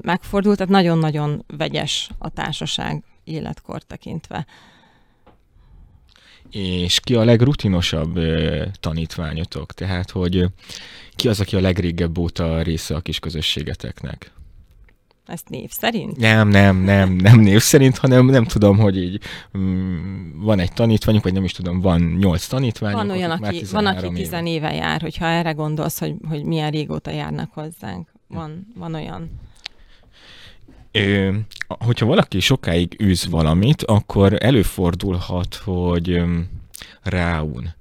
megfordult, 0.00 0.56
tehát 0.56 0.72
nagyon-nagyon 0.72 1.44
vegyes 1.46 2.10
a 2.18 2.28
társaság 2.28 3.04
életkor 3.24 3.82
tekintve. 3.82 4.46
És 6.50 7.00
ki 7.00 7.14
a 7.14 7.24
legrutinosabb 7.24 8.16
ö, 8.16 8.64
tanítványotok? 8.80 9.72
Tehát, 9.72 10.10
hogy 10.10 10.46
ki 11.16 11.28
az, 11.28 11.40
aki 11.40 11.56
a 11.56 11.60
legrégebb 11.60 12.18
óta 12.18 12.62
része 12.62 12.94
a 12.94 13.00
kis 13.00 13.18
közösségeteknek? 13.18 14.32
Ezt 15.28 15.48
név 15.48 15.70
szerint? 15.70 16.16
Nem, 16.16 16.48
nem, 16.48 16.76
nem, 16.76 17.12
nem 17.12 17.40
név 17.40 17.60
szerint, 17.60 17.98
hanem 17.98 18.26
nem 18.26 18.44
tudom, 18.44 18.78
hogy 18.78 18.96
így 18.96 19.20
mm, 19.58 20.40
van 20.40 20.58
egy 20.58 20.72
tanítványunk, 20.72 21.24
vagy 21.24 21.32
nem 21.32 21.44
is 21.44 21.52
tudom, 21.52 21.80
van 21.80 22.00
nyolc 22.00 22.46
tanítványunk. 22.46 23.06
Van 23.06 23.16
olyan, 23.16 23.30
aki, 23.30 23.64
van, 23.72 23.86
aki 23.86 24.12
tizen 24.12 24.46
éve 24.46 24.74
jár, 24.74 25.00
hogyha 25.00 25.26
erre 25.26 25.52
gondolsz, 25.52 25.98
hogy, 25.98 26.14
hogy 26.28 26.44
milyen 26.44 26.70
régóta 26.70 27.10
járnak 27.10 27.52
hozzánk. 27.52 28.12
Van, 28.28 28.66
van 28.74 28.94
olyan. 28.94 29.30
Hogyha 31.66 32.06
valaki 32.06 32.40
sokáig 32.40 33.00
űz 33.02 33.28
valamit, 33.28 33.82
akkor 33.82 34.44
előfordulhat, 34.44 35.54
hogy 35.54 36.22
ráun. 37.02 37.76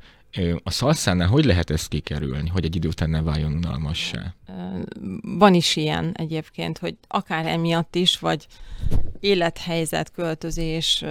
A 0.64 0.72
szalszánál 0.72 1.28
hogy 1.28 1.46
lehet 1.46 1.70
ezt 1.70 1.88
kikerülni, 1.88 2.50
hogy 2.50 2.66
egy 2.66 2.76
idő 2.76 2.88
után 2.88 3.10
ne 3.10 3.22
váljon 3.22 3.54
unalmassá? 3.54 4.34
Van 5.22 5.54
is 5.54 5.76
ilyen 5.76 6.12
egyébként, 6.14 6.78
hogy 6.78 6.98
akár 7.08 7.46
emiatt 7.46 7.96
is, 7.96 8.20
vagy 8.20 8.48
élethelyzet, 9.20 10.12
költözés, 10.12 11.04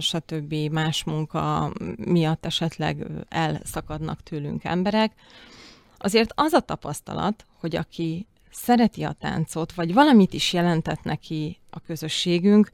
stb. 0.00 0.54
más 0.70 1.04
munka 1.04 1.72
miatt 1.96 2.46
esetleg 2.46 3.06
elszakadnak 3.28 4.22
tőlünk 4.22 4.64
emberek. 4.64 5.12
Azért 5.98 6.32
az 6.34 6.52
a 6.52 6.60
tapasztalat, 6.60 7.46
hogy 7.60 7.76
aki 7.76 8.26
szereti 8.52 9.02
a 9.02 9.12
táncot, 9.12 9.72
vagy 9.72 9.92
valamit 9.92 10.32
is 10.32 10.52
jelentett 10.52 11.02
neki 11.02 11.60
a 11.70 11.80
közösségünk, 11.80 12.70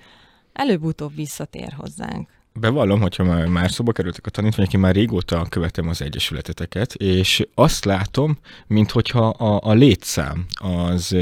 előbb-utóbb 0.53 1.15
visszatér 1.15 1.73
hozzánk. 1.73 2.38
Bevallom, 2.53 3.01
hogyha 3.01 3.25
már, 3.25 3.47
már 3.47 3.71
szóba 3.71 3.93
kerültek 3.93 4.27
a 4.27 4.31
tanítványok, 4.31 4.73
én 4.73 4.81
már 4.81 4.95
régóta 4.95 5.47
követem 5.49 5.89
az 5.89 6.03
egyesületeteket, 6.03 6.95
és 6.95 7.47
azt 7.55 7.85
látom, 7.85 8.39
mint 8.67 8.91
hogyha 8.91 9.29
a, 9.29 9.61
a 9.71 9.73
létszám 9.73 10.47
az 10.61 11.17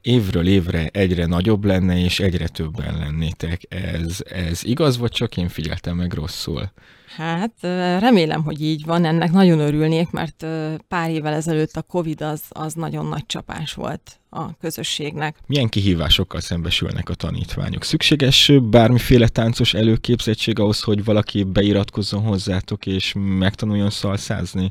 évről 0.00 0.46
évre 0.46 0.88
egyre 0.92 1.26
nagyobb 1.26 1.64
lenne, 1.64 1.98
és 1.98 2.20
egyre 2.20 2.48
többen 2.48 2.98
lennétek. 2.98 3.60
Ez, 3.68 4.18
ez 4.24 4.64
igaz, 4.64 4.98
vagy 4.98 5.10
csak 5.10 5.36
én 5.36 5.48
figyeltem 5.48 5.96
meg 5.96 6.12
rosszul? 6.12 6.70
Hát 7.16 7.52
remélem, 8.00 8.42
hogy 8.42 8.62
így 8.62 8.84
van, 8.84 9.04
ennek 9.04 9.30
nagyon 9.30 9.58
örülnék, 9.58 10.10
mert 10.10 10.46
pár 10.88 11.10
évvel 11.10 11.34
ezelőtt 11.34 11.76
a 11.76 11.82
Covid 11.82 12.20
az, 12.22 12.42
az 12.48 12.74
nagyon 12.74 13.06
nagy 13.06 13.26
csapás 13.26 13.74
volt 13.74 14.20
a 14.30 14.56
közösségnek. 14.56 15.36
Milyen 15.46 15.68
kihívásokkal 15.68 16.40
szembesülnek 16.40 17.08
a 17.08 17.14
tanítványok? 17.14 17.84
Szükséges 17.84 18.52
bármiféle 18.62 19.28
táncos 19.28 19.74
előképzettség 19.74 20.58
ahhoz, 20.58 20.80
hogy 20.82 21.04
valaki 21.04 21.44
beiratkozzon 21.44 22.22
hozzátok 22.22 22.86
és 22.86 23.14
megtanuljon 23.16 23.90
szalszázni? 23.90 24.70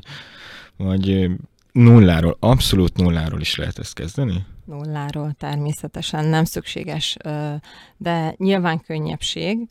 Vagy 0.76 1.30
nulláról, 1.72 2.36
abszolút 2.40 2.96
nulláról 2.96 3.40
is 3.40 3.56
lehet 3.56 3.78
ezt 3.78 3.94
kezdeni? 3.94 4.46
Nulláról 4.64 5.32
természetesen 5.38 6.24
nem 6.24 6.44
szükséges, 6.44 7.16
de 7.96 8.34
nyilván 8.36 8.80
könnyebbség, 8.80 9.68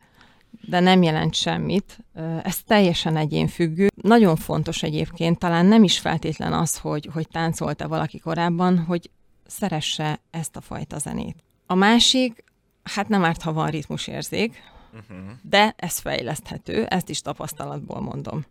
de 0.62 0.80
nem 0.80 1.04
jelent 1.04 1.34
semmit. 1.34 2.00
Ez 2.44 2.64
teljesen 2.64 3.18
egyénfüggő. 3.18 3.88
Nagyon 4.02 4.36
fontos 4.36 4.84
egyébként, 4.84 5.40
talán 5.40 5.66
nem 5.66 5.84
is 5.84 6.00
feltétlen 6.00 6.54
az, 6.54 6.78
hogy, 6.78 7.10
hogy 7.14 7.28
táncolta 7.28 7.88
valaki 7.88 8.20
korábban, 8.20 8.78
hogy 8.80 9.10
szeresse 9.48 10.20
ezt 10.32 10.56
a 10.56 10.62
fajta 10.62 10.98
zenét. 10.98 11.44
A 11.66 11.76
másik, 11.76 12.44
hát 12.84 13.08
nem 13.08 13.24
árt, 13.24 13.42
ha 13.42 13.54
van 13.54 13.70
ritmusérzék, 13.70 14.62
uh-huh. 14.94 15.28
de 15.42 15.74
ez 15.78 15.98
fejleszthető, 15.98 16.86
ezt 16.86 17.10
is 17.10 17.22
tapasztalatból 17.22 18.02
mondom. 18.02 18.46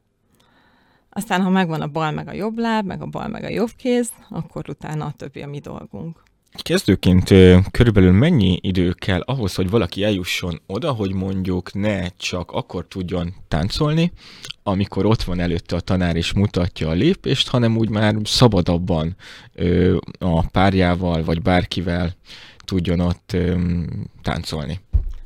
Aztán, 1.10 1.42
ha 1.42 1.50
megvan 1.50 1.80
a 1.80 1.86
bal 1.86 2.10
meg 2.10 2.28
a 2.28 2.32
jobb 2.32 2.58
láb, 2.58 2.86
meg 2.86 3.02
a 3.02 3.06
bal 3.06 3.28
meg 3.28 3.44
a 3.44 3.48
jobb 3.48 3.70
kéz, 3.76 4.12
akkor 4.28 4.68
utána 4.68 5.04
a 5.04 5.12
többi 5.12 5.42
a 5.42 5.46
mi 5.46 5.58
dolgunk. 5.58 6.22
Kezdőként 6.62 7.28
körülbelül 7.70 8.12
mennyi 8.12 8.58
idő 8.62 8.92
kell 8.92 9.20
ahhoz, 9.20 9.54
hogy 9.54 9.70
valaki 9.70 10.04
eljusson 10.04 10.60
oda, 10.66 10.92
hogy 10.92 11.12
mondjuk 11.12 11.74
ne 11.74 12.08
csak 12.08 12.50
akkor 12.50 12.86
tudjon 12.88 13.34
táncolni, 13.48 14.12
amikor 14.62 15.06
ott 15.06 15.22
van 15.22 15.40
előtte 15.40 15.76
a 15.76 15.80
tanár 15.80 16.16
és 16.16 16.32
mutatja 16.32 16.88
a 16.88 16.92
lépést, 16.92 17.48
hanem 17.48 17.76
úgy 17.76 17.88
már 17.88 18.14
szabadabban 18.24 19.16
a 20.18 20.46
párjával 20.46 21.24
vagy 21.24 21.42
bárkivel 21.42 22.16
tudjon 22.64 23.00
ott 23.00 23.36
táncolni. 24.22 24.80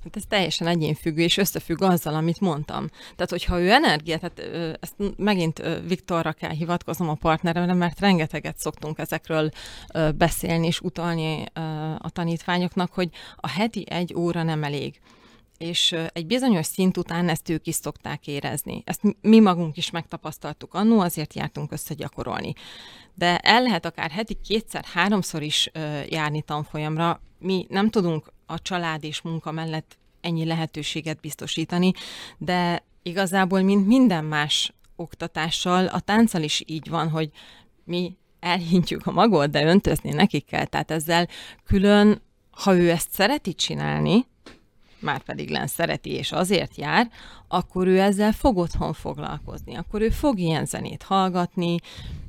Hát 0.04 0.16
ez 0.16 0.22
teljesen 0.28 0.66
egyénfüggő, 0.66 1.22
és 1.22 1.36
összefügg 1.36 1.82
azzal, 1.82 2.14
amit 2.14 2.40
mondtam. 2.40 2.88
Tehát, 2.88 3.30
hogyha 3.30 3.60
ő 3.60 3.70
energia, 3.70 4.18
tehát 4.18 4.38
ezt 4.80 4.94
megint 5.16 5.62
Viktorra 5.86 6.32
kell 6.32 6.50
hivatkoznom 6.50 7.08
a 7.08 7.14
partneremre, 7.14 7.74
mert 7.74 8.00
rengeteget 8.00 8.58
szoktunk 8.58 8.98
ezekről 8.98 9.50
beszélni 10.16 10.66
és 10.66 10.80
utalni 10.80 11.44
a 11.98 12.10
tanítványoknak, 12.10 12.92
hogy 12.92 13.08
a 13.36 13.48
heti 13.48 13.84
egy 13.90 14.14
óra 14.14 14.42
nem 14.42 14.64
elég 14.64 15.00
és 15.58 15.96
egy 16.12 16.26
bizonyos 16.26 16.66
szint 16.66 16.96
után 16.96 17.28
ezt 17.28 17.48
ők 17.48 17.66
is 17.66 17.74
szokták 17.74 18.26
érezni. 18.26 18.82
Ezt 18.86 19.00
mi 19.20 19.40
magunk 19.40 19.76
is 19.76 19.90
megtapasztaltuk 19.90 20.74
annó, 20.74 21.00
azért 21.00 21.34
jártunk 21.34 21.72
össze 21.72 21.94
gyakorolni. 21.94 22.52
De 23.14 23.38
el 23.38 23.62
lehet 23.62 23.86
akár 23.86 24.10
heti 24.10 24.38
kétszer, 24.44 24.84
háromszor 24.84 25.42
is 25.42 25.70
járni 26.08 26.42
tanfolyamra. 26.42 27.20
Mi 27.38 27.66
nem 27.68 27.90
tudunk 27.90 28.32
a 28.50 28.58
család 28.58 29.04
és 29.04 29.20
munka 29.20 29.50
mellett 29.52 29.98
ennyi 30.20 30.44
lehetőséget 30.44 31.20
biztosítani, 31.20 31.92
de 32.38 32.84
igazából, 33.02 33.60
mint 33.62 33.86
minden 33.86 34.24
más 34.24 34.72
oktatással, 34.96 35.86
a 35.86 36.00
tánccal 36.00 36.42
is 36.42 36.62
így 36.66 36.88
van, 36.88 37.08
hogy 37.08 37.30
mi 37.84 38.16
elhintjük 38.40 39.06
a 39.06 39.12
magot, 39.12 39.50
de 39.50 39.64
öntözni 39.64 40.10
nekik 40.10 40.44
kell. 40.44 40.64
Tehát 40.64 40.90
ezzel 40.90 41.28
külön, 41.64 42.22
ha 42.50 42.74
ő 42.74 42.90
ezt 42.90 43.10
szereti 43.12 43.54
csinálni, 43.54 44.26
már 45.00 45.22
pedig 45.22 45.50
len 45.50 45.66
szereti, 45.66 46.10
és 46.10 46.32
azért 46.32 46.76
jár, 46.76 47.10
akkor 47.48 47.86
ő 47.86 48.00
ezzel 48.00 48.32
fog 48.32 48.56
otthon 48.56 48.92
foglalkozni, 48.92 49.74
akkor 49.74 50.00
ő 50.00 50.08
fog 50.10 50.38
ilyen 50.38 50.64
zenét 50.64 51.02
hallgatni, 51.02 51.76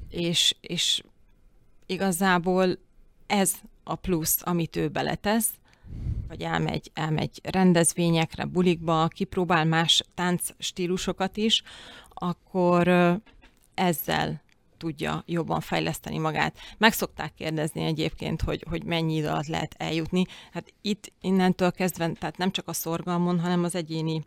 és, 0.10 0.56
és 0.62 1.04
igazából 1.86 2.78
ez 3.28 3.54
a 3.84 3.96
plusz, 3.96 4.40
amit 4.44 4.76
ő 4.76 4.88
beletesz, 4.88 5.50
vagy 6.32 6.42
elmegy, 6.42 6.92
elmegy 6.94 7.42
rendezvényekre, 7.44 8.46
bulikba, 8.46 9.08
kipróbál 9.08 9.66
más 9.66 10.04
táncstílusokat 10.14 11.38
is, 11.38 11.64
akkor 12.10 12.88
ezzel 13.74 14.42
tudja 14.78 15.24
jobban 15.26 15.60
fejleszteni 15.60 16.18
magát. 16.18 16.58
Meg 16.78 16.94
szokták 16.94 17.34
kérdezni 17.34 17.84
egyébként, 17.84 18.42
hogy, 18.42 18.66
hogy 18.70 18.84
mennyi 18.84 19.16
idő 19.16 19.28
alatt 19.28 19.48
lehet 19.48 19.76
eljutni. 19.78 20.26
Hát 20.52 20.74
itt 20.82 21.12
innentől 21.22 21.72
kezdve, 21.72 22.12
tehát 22.12 22.38
nem 22.38 22.52
csak 22.52 22.68
a 22.68 22.74
szorgalmon, 22.74 23.40
hanem 23.40 23.64
az 23.64 23.76
egyéni 23.76 24.26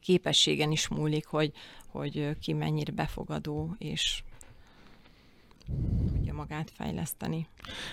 képességen 0.00 0.70
is 0.70 0.88
múlik, 0.88 1.26
hogy, 1.26 1.52
hogy 1.88 2.38
ki 2.40 2.52
mennyire 2.52 2.92
befogadó 2.92 3.74
és 3.78 4.22
tudja 6.06 6.34
magát 6.34 6.70
fejleszteni. 6.76 7.48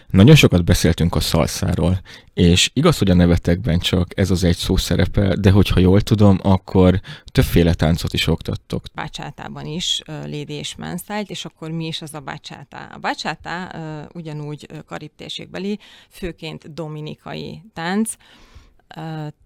Nagyon 0.10 0.36
sokat 0.36 0.64
beszéltünk 0.64 1.16
a 1.16 1.20
szalszáról, 1.20 2.02
és 2.34 2.72
igaz, 2.74 2.98
hogy 2.98 3.10
a 3.10 3.14
nevetekben 3.14 3.80
csak 3.80 4.20
ez 4.20 4.32
az 4.32 4.44
egy 4.44 4.56
szó 4.56 4.78
szerepel, 4.78 5.36
de 5.36 5.52
hogyha 5.52 5.80
jól 5.80 6.02
tudom, 6.02 6.40
akkor 6.42 7.00
többféle 7.26 7.74
táncot 7.74 8.14
is 8.14 8.28
oktattok. 8.28 8.86
Bácsátában 8.94 9.66
is 9.66 10.02
Lady 10.06 10.54
és 10.54 10.76
Manstyle, 10.76 11.26
és 11.28 11.46
akkor 11.46 11.72
mi 11.72 11.86
is 11.86 12.02
az 12.02 12.14
a 12.14 12.20
bácsátá? 12.20 12.92
A 12.94 12.98
bácsátá 12.98 13.76
ugyanúgy 14.14 14.68
karib 14.86 15.12
térségbeli, 15.16 15.80
főként 16.10 16.74
dominikai 16.74 17.64
tánc, 17.74 18.14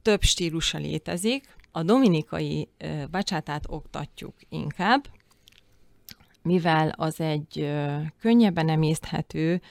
több 0.02 0.22
stílusa 0.22 0.78
létezik. 0.78 1.54
A 1.72 1.84
dominikai 1.84 2.70
bácsátát 3.12 3.64
oktatjuk 3.68 4.36
inkább, 4.50 5.08
mivel 6.46 6.90
az 6.90 7.20
egy 7.20 7.72
könnyebben 8.20 8.70
emészthető, 8.70 9.62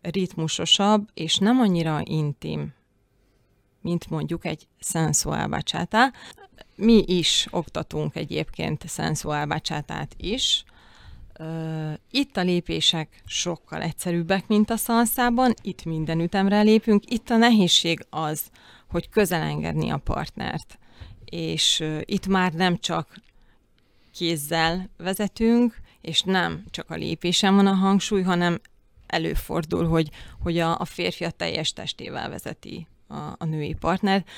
ritmusosabb 0.00 1.08
és 1.14 1.36
nem 1.36 1.60
annyira 1.60 2.00
intim, 2.04 2.74
mint 3.80 4.10
mondjuk 4.10 4.44
egy 4.44 4.66
sensual 4.78 5.46
bachata. 5.46 6.12
Mi 6.74 7.02
is 7.06 7.46
oktatunk 7.50 8.16
egyébként 8.16 8.88
sensual 8.88 9.46
bachátát 9.46 10.14
is, 10.16 10.64
Itt 12.10 12.36
a 12.36 12.42
lépések 12.42 13.22
sokkal 13.26 13.82
egyszerűbbek, 13.82 14.46
mint 14.46 14.70
a 14.70 14.76
szalszában, 14.76 15.54
itt 15.62 15.84
minden 15.84 16.20
ütemre 16.20 16.60
lépünk, 16.60 17.10
itt 17.10 17.30
a 17.30 17.36
nehézség 17.36 18.06
az, 18.10 18.50
hogy 18.90 19.08
közel 19.08 19.42
engedni 19.42 19.90
a 19.90 19.96
partnert. 19.96 20.78
És 21.24 21.84
itt 22.04 22.26
már 22.26 22.52
nem 22.52 22.78
csak 22.78 23.16
kézzel 24.12 24.90
vezetünk, 24.96 25.76
és 26.00 26.22
nem 26.22 26.64
csak 26.70 26.90
a 26.90 26.94
lépésen 26.94 27.54
van 27.54 27.66
a 27.66 27.74
hangsúly, 27.74 28.22
hanem 28.22 28.60
előfordul, 29.06 29.88
hogy, 29.88 30.10
hogy 30.42 30.58
a, 30.58 30.80
a 30.80 30.84
férfi 30.84 31.24
a 31.24 31.30
teljes 31.30 31.72
testével 31.72 32.28
vezeti 32.28 32.86
a, 33.08 33.14
a 33.14 33.44
női 33.44 33.74
partnert. 33.74 34.28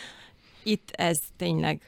Itt 0.62 0.90
ez 0.90 1.20
tényleg 1.37 1.81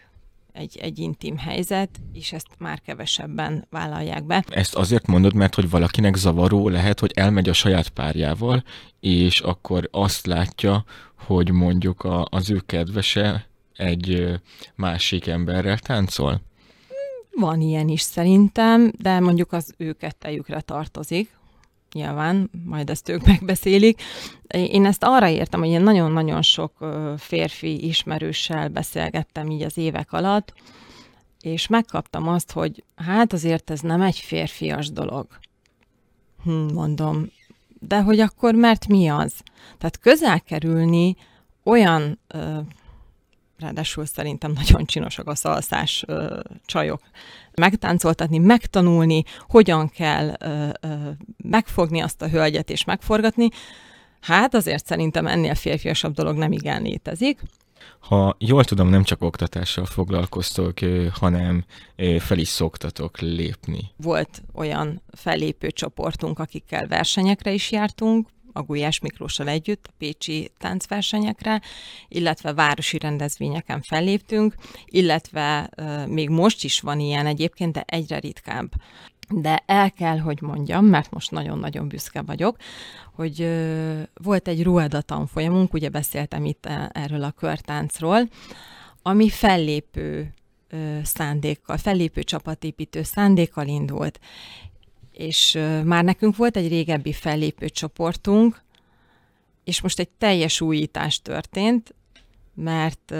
egy, 0.52 0.76
egy 0.76 0.98
intim 0.98 1.36
helyzet, 1.36 2.00
és 2.12 2.32
ezt 2.32 2.48
már 2.58 2.80
kevesebben 2.80 3.66
vállalják 3.70 4.24
be. 4.24 4.44
Ezt 4.48 4.74
azért 4.74 5.06
mondod, 5.06 5.34
mert 5.34 5.54
hogy 5.54 5.70
valakinek 5.70 6.16
zavaró 6.16 6.68
lehet, 6.68 7.00
hogy 7.00 7.12
elmegy 7.14 7.48
a 7.48 7.52
saját 7.52 7.88
párjával, 7.88 8.64
és 9.00 9.40
akkor 9.40 9.88
azt 9.90 10.26
látja, 10.26 10.84
hogy 11.14 11.50
mondjuk 11.50 12.04
a, 12.04 12.26
az 12.30 12.50
ő 12.50 12.62
kedvese 12.66 13.46
egy 13.76 14.40
másik 14.74 15.26
emberrel 15.26 15.78
táncol? 15.78 16.40
Van 17.34 17.60
ilyen 17.60 17.88
is 17.88 18.00
szerintem, 18.00 18.92
de 18.98 19.20
mondjuk 19.20 19.52
az 19.52 19.74
ő 19.76 19.92
kettejükre 19.92 20.60
tartozik, 20.60 21.36
nyilván, 21.92 22.50
majd 22.64 22.90
ezt 22.90 23.08
ők 23.08 23.26
megbeszélik. 23.32 24.02
Én 24.48 24.86
ezt 24.86 25.04
arra 25.04 25.28
értem, 25.28 25.60
hogy 25.60 25.68
én 25.68 25.82
nagyon-nagyon 25.82 26.42
sok 26.42 26.72
férfi 27.18 27.86
ismerőssel 27.86 28.68
beszélgettem 28.68 29.50
így 29.50 29.62
az 29.62 29.76
évek 29.76 30.12
alatt, 30.12 30.54
és 31.40 31.66
megkaptam 31.66 32.28
azt, 32.28 32.52
hogy 32.52 32.84
hát 32.96 33.32
azért 33.32 33.70
ez 33.70 33.80
nem 33.80 34.00
egy 34.00 34.18
férfias 34.18 34.90
dolog. 34.90 35.26
Hm, 36.44 36.72
mondom, 36.72 37.30
de 37.80 38.02
hogy 38.02 38.20
akkor 38.20 38.54
mert 38.54 38.86
mi 38.86 39.08
az? 39.08 39.32
Tehát 39.78 39.98
közel 39.98 40.40
kerülni 40.40 41.16
olyan 41.62 42.18
ráadásul 43.62 44.06
szerintem 44.06 44.52
nagyon 44.52 44.84
csinosak 44.84 45.26
a 45.26 45.34
szalszás 45.34 46.04
ö, 46.06 46.40
csajok. 46.64 47.00
Megtáncoltatni, 47.54 48.38
megtanulni, 48.38 49.22
hogyan 49.48 49.88
kell 49.88 50.34
ö, 50.40 50.68
ö, 50.80 50.94
megfogni 51.36 52.00
azt 52.00 52.22
a 52.22 52.28
hölgyet 52.28 52.70
és 52.70 52.84
megforgatni, 52.84 53.48
hát 54.20 54.54
azért 54.54 54.86
szerintem 54.86 55.26
ennél 55.26 55.54
férfiasabb 55.54 56.14
dolog 56.14 56.36
nem 56.36 56.52
igen 56.52 56.82
létezik. 56.82 57.40
Ha 57.98 58.36
jól 58.38 58.64
tudom, 58.64 58.88
nem 58.88 59.02
csak 59.02 59.22
oktatással 59.22 59.84
foglalkoztok, 59.84 60.78
hanem 61.12 61.64
fel 62.18 62.38
is 62.38 62.48
szoktatok 62.48 63.20
lépni. 63.20 63.90
Volt 63.96 64.42
olyan 64.54 65.02
fellépő 65.12 65.70
csoportunk, 65.70 66.38
akikkel 66.38 66.86
versenyekre 66.86 67.52
is 67.52 67.70
jártunk, 67.70 68.28
a 68.52 68.62
Gulyás 68.62 68.98
Miklóssal 68.98 69.48
együtt 69.48 69.86
a 69.88 69.94
pécsi 69.98 70.50
táncversenyekre, 70.58 71.60
illetve 72.08 72.52
városi 72.52 72.98
rendezvényeken 72.98 73.82
felléptünk, 73.82 74.54
illetve 74.84 75.70
még 76.06 76.28
most 76.28 76.64
is 76.64 76.80
van 76.80 77.00
ilyen 77.00 77.26
egyébként, 77.26 77.72
de 77.72 77.84
egyre 77.86 78.18
ritkább. 78.18 78.72
De 79.28 79.62
el 79.66 79.92
kell, 79.92 80.18
hogy 80.18 80.40
mondjam, 80.40 80.84
mert 80.84 81.10
most 81.10 81.30
nagyon-nagyon 81.30 81.88
büszke 81.88 82.22
vagyok, 82.22 82.56
hogy 83.14 83.48
volt 84.14 84.48
egy 84.48 84.62
Rueda 84.62 85.00
tanfolyamunk, 85.00 85.72
ugye 85.72 85.88
beszéltem 85.88 86.44
itt 86.44 86.68
erről 86.92 87.22
a 87.22 87.30
körtáncról, 87.30 88.28
ami 89.02 89.28
fellépő 89.28 90.34
szándékkal, 91.02 91.76
fellépő 91.76 92.22
csapatépítő 92.22 93.02
szándékkal 93.02 93.66
indult 93.66 94.20
és 95.12 95.58
már 95.84 96.04
nekünk 96.04 96.36
volt 96.36 96.56
egy 96.56 96.68
régebbi 96.68 97.12
fellépő 97.12 97.68
csoportunk, 97.68 98.62
és 99.64 99.80
most 99.80 99.98
egy 99.98 100.08
teljes 100.08 100.60
újítás 100.60 101.22
történt, 101.22 101.94
mert 102.54 103.14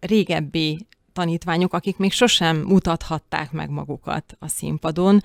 régebbi 0.00 0.86
tanítványok, 1.12 1.72
akik 1.72 1.96
még 1.96 2.12
sosem 2.12 2.56
mutathatták 2.56 3.52
meg 3.52 3.70
magukat 3.70 4.36
a 4.38 4.48
színpadon, 4.48 5.22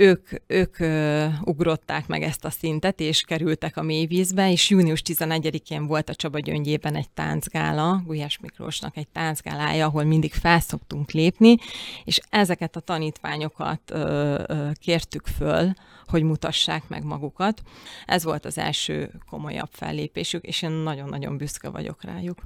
ők, 0.00 0.28
ők 0.46 0.78
ö, 0.78 1.26
ugrották 1.44 2.06
meg 2.06 2.22
ezt 2.22 2.44
a 2.44 2.50
szintet, 2.50 3.00
és 3.00 3.22
kerültek 3.22 3.76
a 3.76 3.82
mélyvízbe, 3.82 4.50
és 4.50 4.70
június 4.70 5.02
11-én 5.04 5.86
volt 5.86 6.08
a 6.08 6.14
Csaba 6.14 6.38
Gyöngyében 6.38 6.94
egy 6.94 7.10
táncgála, 7.10 8.02
Gulyás 8.06 8.38
Miklósnak 8.38 8.96
egy 8.96 9.08
táncgálája, 9.08 9.86
ahol 9.86 10.04
mindig 10.04 10.32
felszoktunk 10.32 11.10
lépni, 11.10 11.56
és 12.04 12.20
ezeket 12.30 12.76
a 12.76 12.80
tanítványokat 12.80 13.80
ö, 13.86 14.34
ö, 14.46 14.68
kértük 14.74 15.26
föl, 15.26 15.72
hogy 16.06 16.22
mutassák 16.22 16.88
meg 16.88 17.04
magukat. 17.04 17.62
Ez 18.06 18.24
volt 18.24 18.44
az 18.44 18.58
első 18.58 19.10
komolyabb 19.30 19.70
fellépésük, 19.72 20.44
és 20.44 20.62
én 20.62 20.70
nagyon-nagyon 20.70 21.36
büszke 21.36 21.68
vagyok 21.68 22.04
rájuk. 22.04 22.42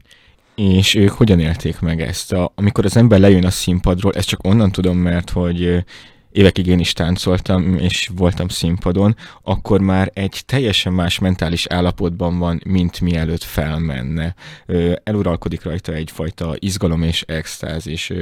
És 0.55 0.95
ők 0.95 1.11
hogyan 1.11 1.40
élték 1.40 1.81
meg 1.81 2.01
ezt? 2.01 2.33
A, 2.33 2.53
amikor 2.55 2.85
az 2.85 2.97
ember 2.97 3.21
lejön 3.21 3.45
a 3.45 3.51
színpadról, 3.51 4.12
ezt 4.12 4.29
csak 4.29 4.45
onnan 4.45 4.73
tudom, 4.73 4.97
mert 4.97 5.31
hogy 5.31 5.85
évekig 6.35 6.66
én 6.66 6.79
is 6.79 6.92
táncoltam, 6.92 7.79
és 7.79 8.11
voltam 8.16 8.49
színpadon, 8.49 9.16
akkor 9.42 9.81
már 9.81 10.11
egy 10.14 10.42
teljesen 10.47 10.92
más 10.92 11.18
mentális 11.18 11.66
állapotban 11.66 12.38
van, 12.38 12.61
mint 12.66 13.01
mielőtt 13.01 13.42
felmenne. 13.42 14.35
Eluralkodik 15.03 15.62
rajta 15.62 15.92
egyfajta 15.92 16.55
izgalom 16.59 17.03
és 17.03 17.23
extázis. 17.23 18.12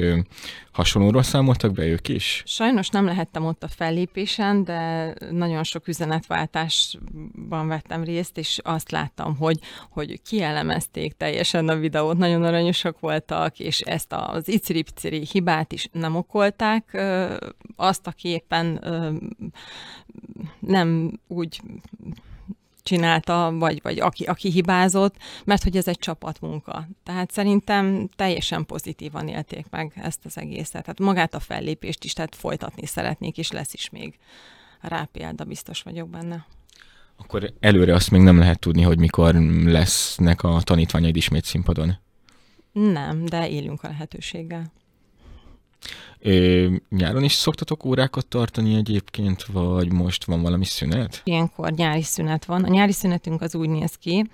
Hasonlóról 0.72 1.22
számoltak 1.22 1.72
be 1.72 1.84
ők 1.84 2.08
is? 2.08 2.42
Sajnos 2.46 2.88
nem 2.88 3.04
lehettem 3.04 3.44
ott 3.44 3.62
a 3.62 3.68
fellépésen, 3.68 4.64
de 4.64 5.14
nagyon 5.30 5.64
sok 5.64 5.88
üzenetváltásban 5.88 7.68
vettem 7.68 8.04
részt, 8.04 8.38
és 8.38 8.58
azt 8.62 8.90
láttam, 8.90 9.36
hogy, 9.36 9.58
hogy 9.90 10.22
kielemezték 10.22 11.12
teljesen 11.12 11.68
a 11.68 11.76
videót, 11.76 12.16
nagyon 12.16 12.44
aranyosak 12.44 13.00
voltak, 13.00 13.58
és 13.58 13.80
ezt 13.80 14.12
az 14.12 14.48
iciri 14.48 14.84
hibát 15.32 15.72
is 15.72 15.88
nem 15.92 16.16
okolták. 16.16 17.02
Azt, 17.76 18.01
aki 18.06 18.28
éppen 18.28 18.84
nem 20.58 21.20
úgy 21.26 21.60
csinálta, 22.82 23.52
vagy, 23.58 23.82
vagy 23.82 24.00
aki, 24.00 24.24
aki 24.24 24.50
hibázott, 24.50 25.16
mert 25.44 25.62
hogy 25.62 25.76
ez 25.76 25.88
egy 25.88 25.98
csapatmunka. 25.98 26.88
Tehát 27.02 27.30
szerintem 27.30 28.08
teljesen 28.16 28.66
pozitívan 28.66 29.28
élték 29.28 29.66
meg 29.70 29.92
ezt 29.96 30.24
az 30.24 30.38
egészet. 30.38 30.82
Tehát 30.82 30.98
magát 30.98 31.34
a 31.34 31.40
fellépést 31.40 32.04
is, 32.04 32.12
tehát 32.12 32.34
folytatni 32.34 32.86
szeretnék, 32.86 33.38
és 33.38 33.50
lesz 33.50 33.74
is 33.74 33.90
még 33.90 34.18
rá 34.80 35.08
példa, 35.12 35.44
biztos 35.44 35.82
vagyok 35.82 36.08
benne. 36.08 36.46
Akkor 37.16 37.52
előre 37.60 37.94
azt 37.94 38.10
még 38.10 38.20
nem 38.20 38.38
lehet 38.38 38.58
tudni, 38.58 38.82
hogy 38.82 38.98
mikor 38.98 39.34
lesznek 39.64 40.42
a 40.42 40.60
tanítványaid 40.62 41.16
ismét 41.16 41.44
színpadon? 41.44 41.98
Nem, 42.72 43.24
de 43.24 43.48
élünk 43.48 43.82
a 43.82 43.88
lehetőséggel. 43.88 44.72
Ö, 46.18 46.68
nyáron 46.88 47.24
is 47.24 47.32
szoktatok 47.32 47.84
órákat 47.84 48.26
tartani 48.26 48.74
egyébként, 48.74 49.44
vagy 49.44 49.92
most 49.92 50.24
van 50.24 50.42
valami 50.42 50.64
szünet? 50.64 51.20
Ilyenkor 51.24 51.70
nyári 51.70 52.02
szünet 52.02 52.44
van. 52.44 52.64
A 52.64 52.68
nyári 52.68 52.92
szünetünk 52.92 53.40
az 53.40 53.54
úgy 53.54 53.68
néz 53.68 53.94
ki, 53.94 54.30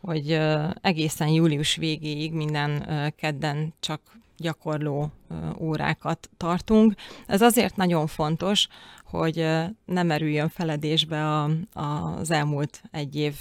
hogy 0.00 0.38
egészen 0.80 1.28
július 1.28 1.76
végéig 1.76 2.32
minden 2.32 2.84
kedden 3.16 3.74
csak 3.80 4.00
gyakorló 4.36 5.12
órákat 5.58 6.30
tartunk. 6.36 6.94
Ez 7.26 7.42
azért 7.42 7.76
nagyon 7.76 8.06
fontos, 8.06 8.68
hogy 9.04 9.36
nem 9.84 10.06
merüljön 10.06 10.48
feledésbe 10.48 11.26
a, 11.26 11.50
a, 11.72 11.82
az 12.18 12.30
elmúlt 12.30 12.82
egy 12.90 13.16
év 13.16 13.34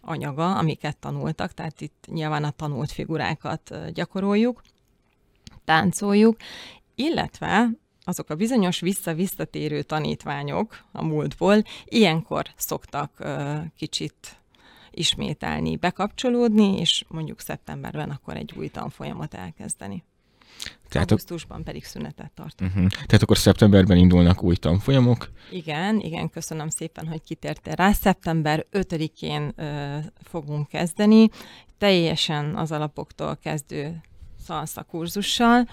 anyaga, 0.00 0.56
amiket 0.56 0.96
tanultak, 0.96 1.52
tehát 1.52 1.80
itt 1.80 2.06
nyilván 2.10 2.44
a 2.44 2.50
tanult 2.50 2.92
figurákat 2.92 3.92
gyakoroljuk, 3.92 4.62
táncoljuk, 5.64 6.36
illetve 6.98 7.70
azok 8.04 8.30
a 8.30 8.34
bizonyos 8.34 8.80
vissza-visszatérő 8.80 9.82
tanítványok 9.82 10.84
a 10.92 11.04
múltból 11.04 11.62
ilyenkor 11.84 12.46
szoktak 12.56 13.12
uh, 13.20 13.56
kicsit 13.76 14.40
ismételni, 14.90 15.76
bekapcsolódni, 15.76 16.78
és 16.78 17.04
mondjuk 17.08 17.40
szeptemberben 17.40 18.10
akkor 18.10 18.36
egy 18.36 18.54
új 18.56 18.68
tanfolyamot 18.68 19.34
elkezdeni. 19.34 20.04
Tehát 20.88 21.10
Augusztusban 21.10 21.64
pedig 21.64 21.84
szünetet 21.84 22.30
tartunk. 22.34 22.70
Uh-huh. 22.70 22.88
Tehát 22.90 23.22
akkor 23.22 23.38
szeptemberben 23.38 23.96
indulnak 23.96 24.42
új 24.42 24.56
tanfolyamok? 24.56 25.30
Igen, 25.50 26.00
igen, 26.00 26.30
köszönöm 26.30 26.68
szépen, 26.68 27.06
hogy 27.06 27.22
kitértél 27.22 27.74
rá. 27.74 27.92
Szeptember 27.92 28.66
5-én 28.72 29.52
uh, 29.56 30.04
fogunk 30.22 30.68
kezdeni, 30.68 31.28
teljesen 31.78 32.56
az 32.56 32.72
alapoktól 32.72 33.36
kezdő 33.36 34.00
szalsza 34.44 34.82
kurzussal, 34.82 35.68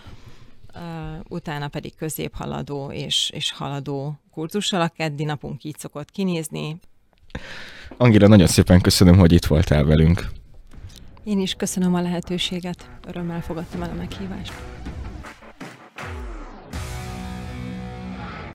utána 1.28 1.68
pedig 1.68 1.96
középhaladó 1.96 2.92
és, 2.92 3.30
és 3.34 3.52
haladó 3.52 4.20
kurzussal. 4.32 4.82
A 4.82 4.88
keddi 4.88 5.24
napunk 5.24 5.64
így 5.64 5.78
szokott 5.78 6.12
kinézni. 6.12 6.80
Angira, 7.98 8.28
nagyon 8.28 8.48
szépen 8.48 8.82
köszönöm, 8.82 9.18
hogy 9.18 9.32
itt 9.32 9.46
voltál 9.46 9.84
velünk. 9.84 10.30
Én 11.24 11.40
is 11.40 11.54
köszönöm 11.54 11.94
a 11.94 12.02
lehetőséget, 12.02 12.90
örömmel 13.08 13.42
fogadtam 13.42 13.84
el 13.84 13.90
a 13.90 13.94
meghívást. 13.94 14.54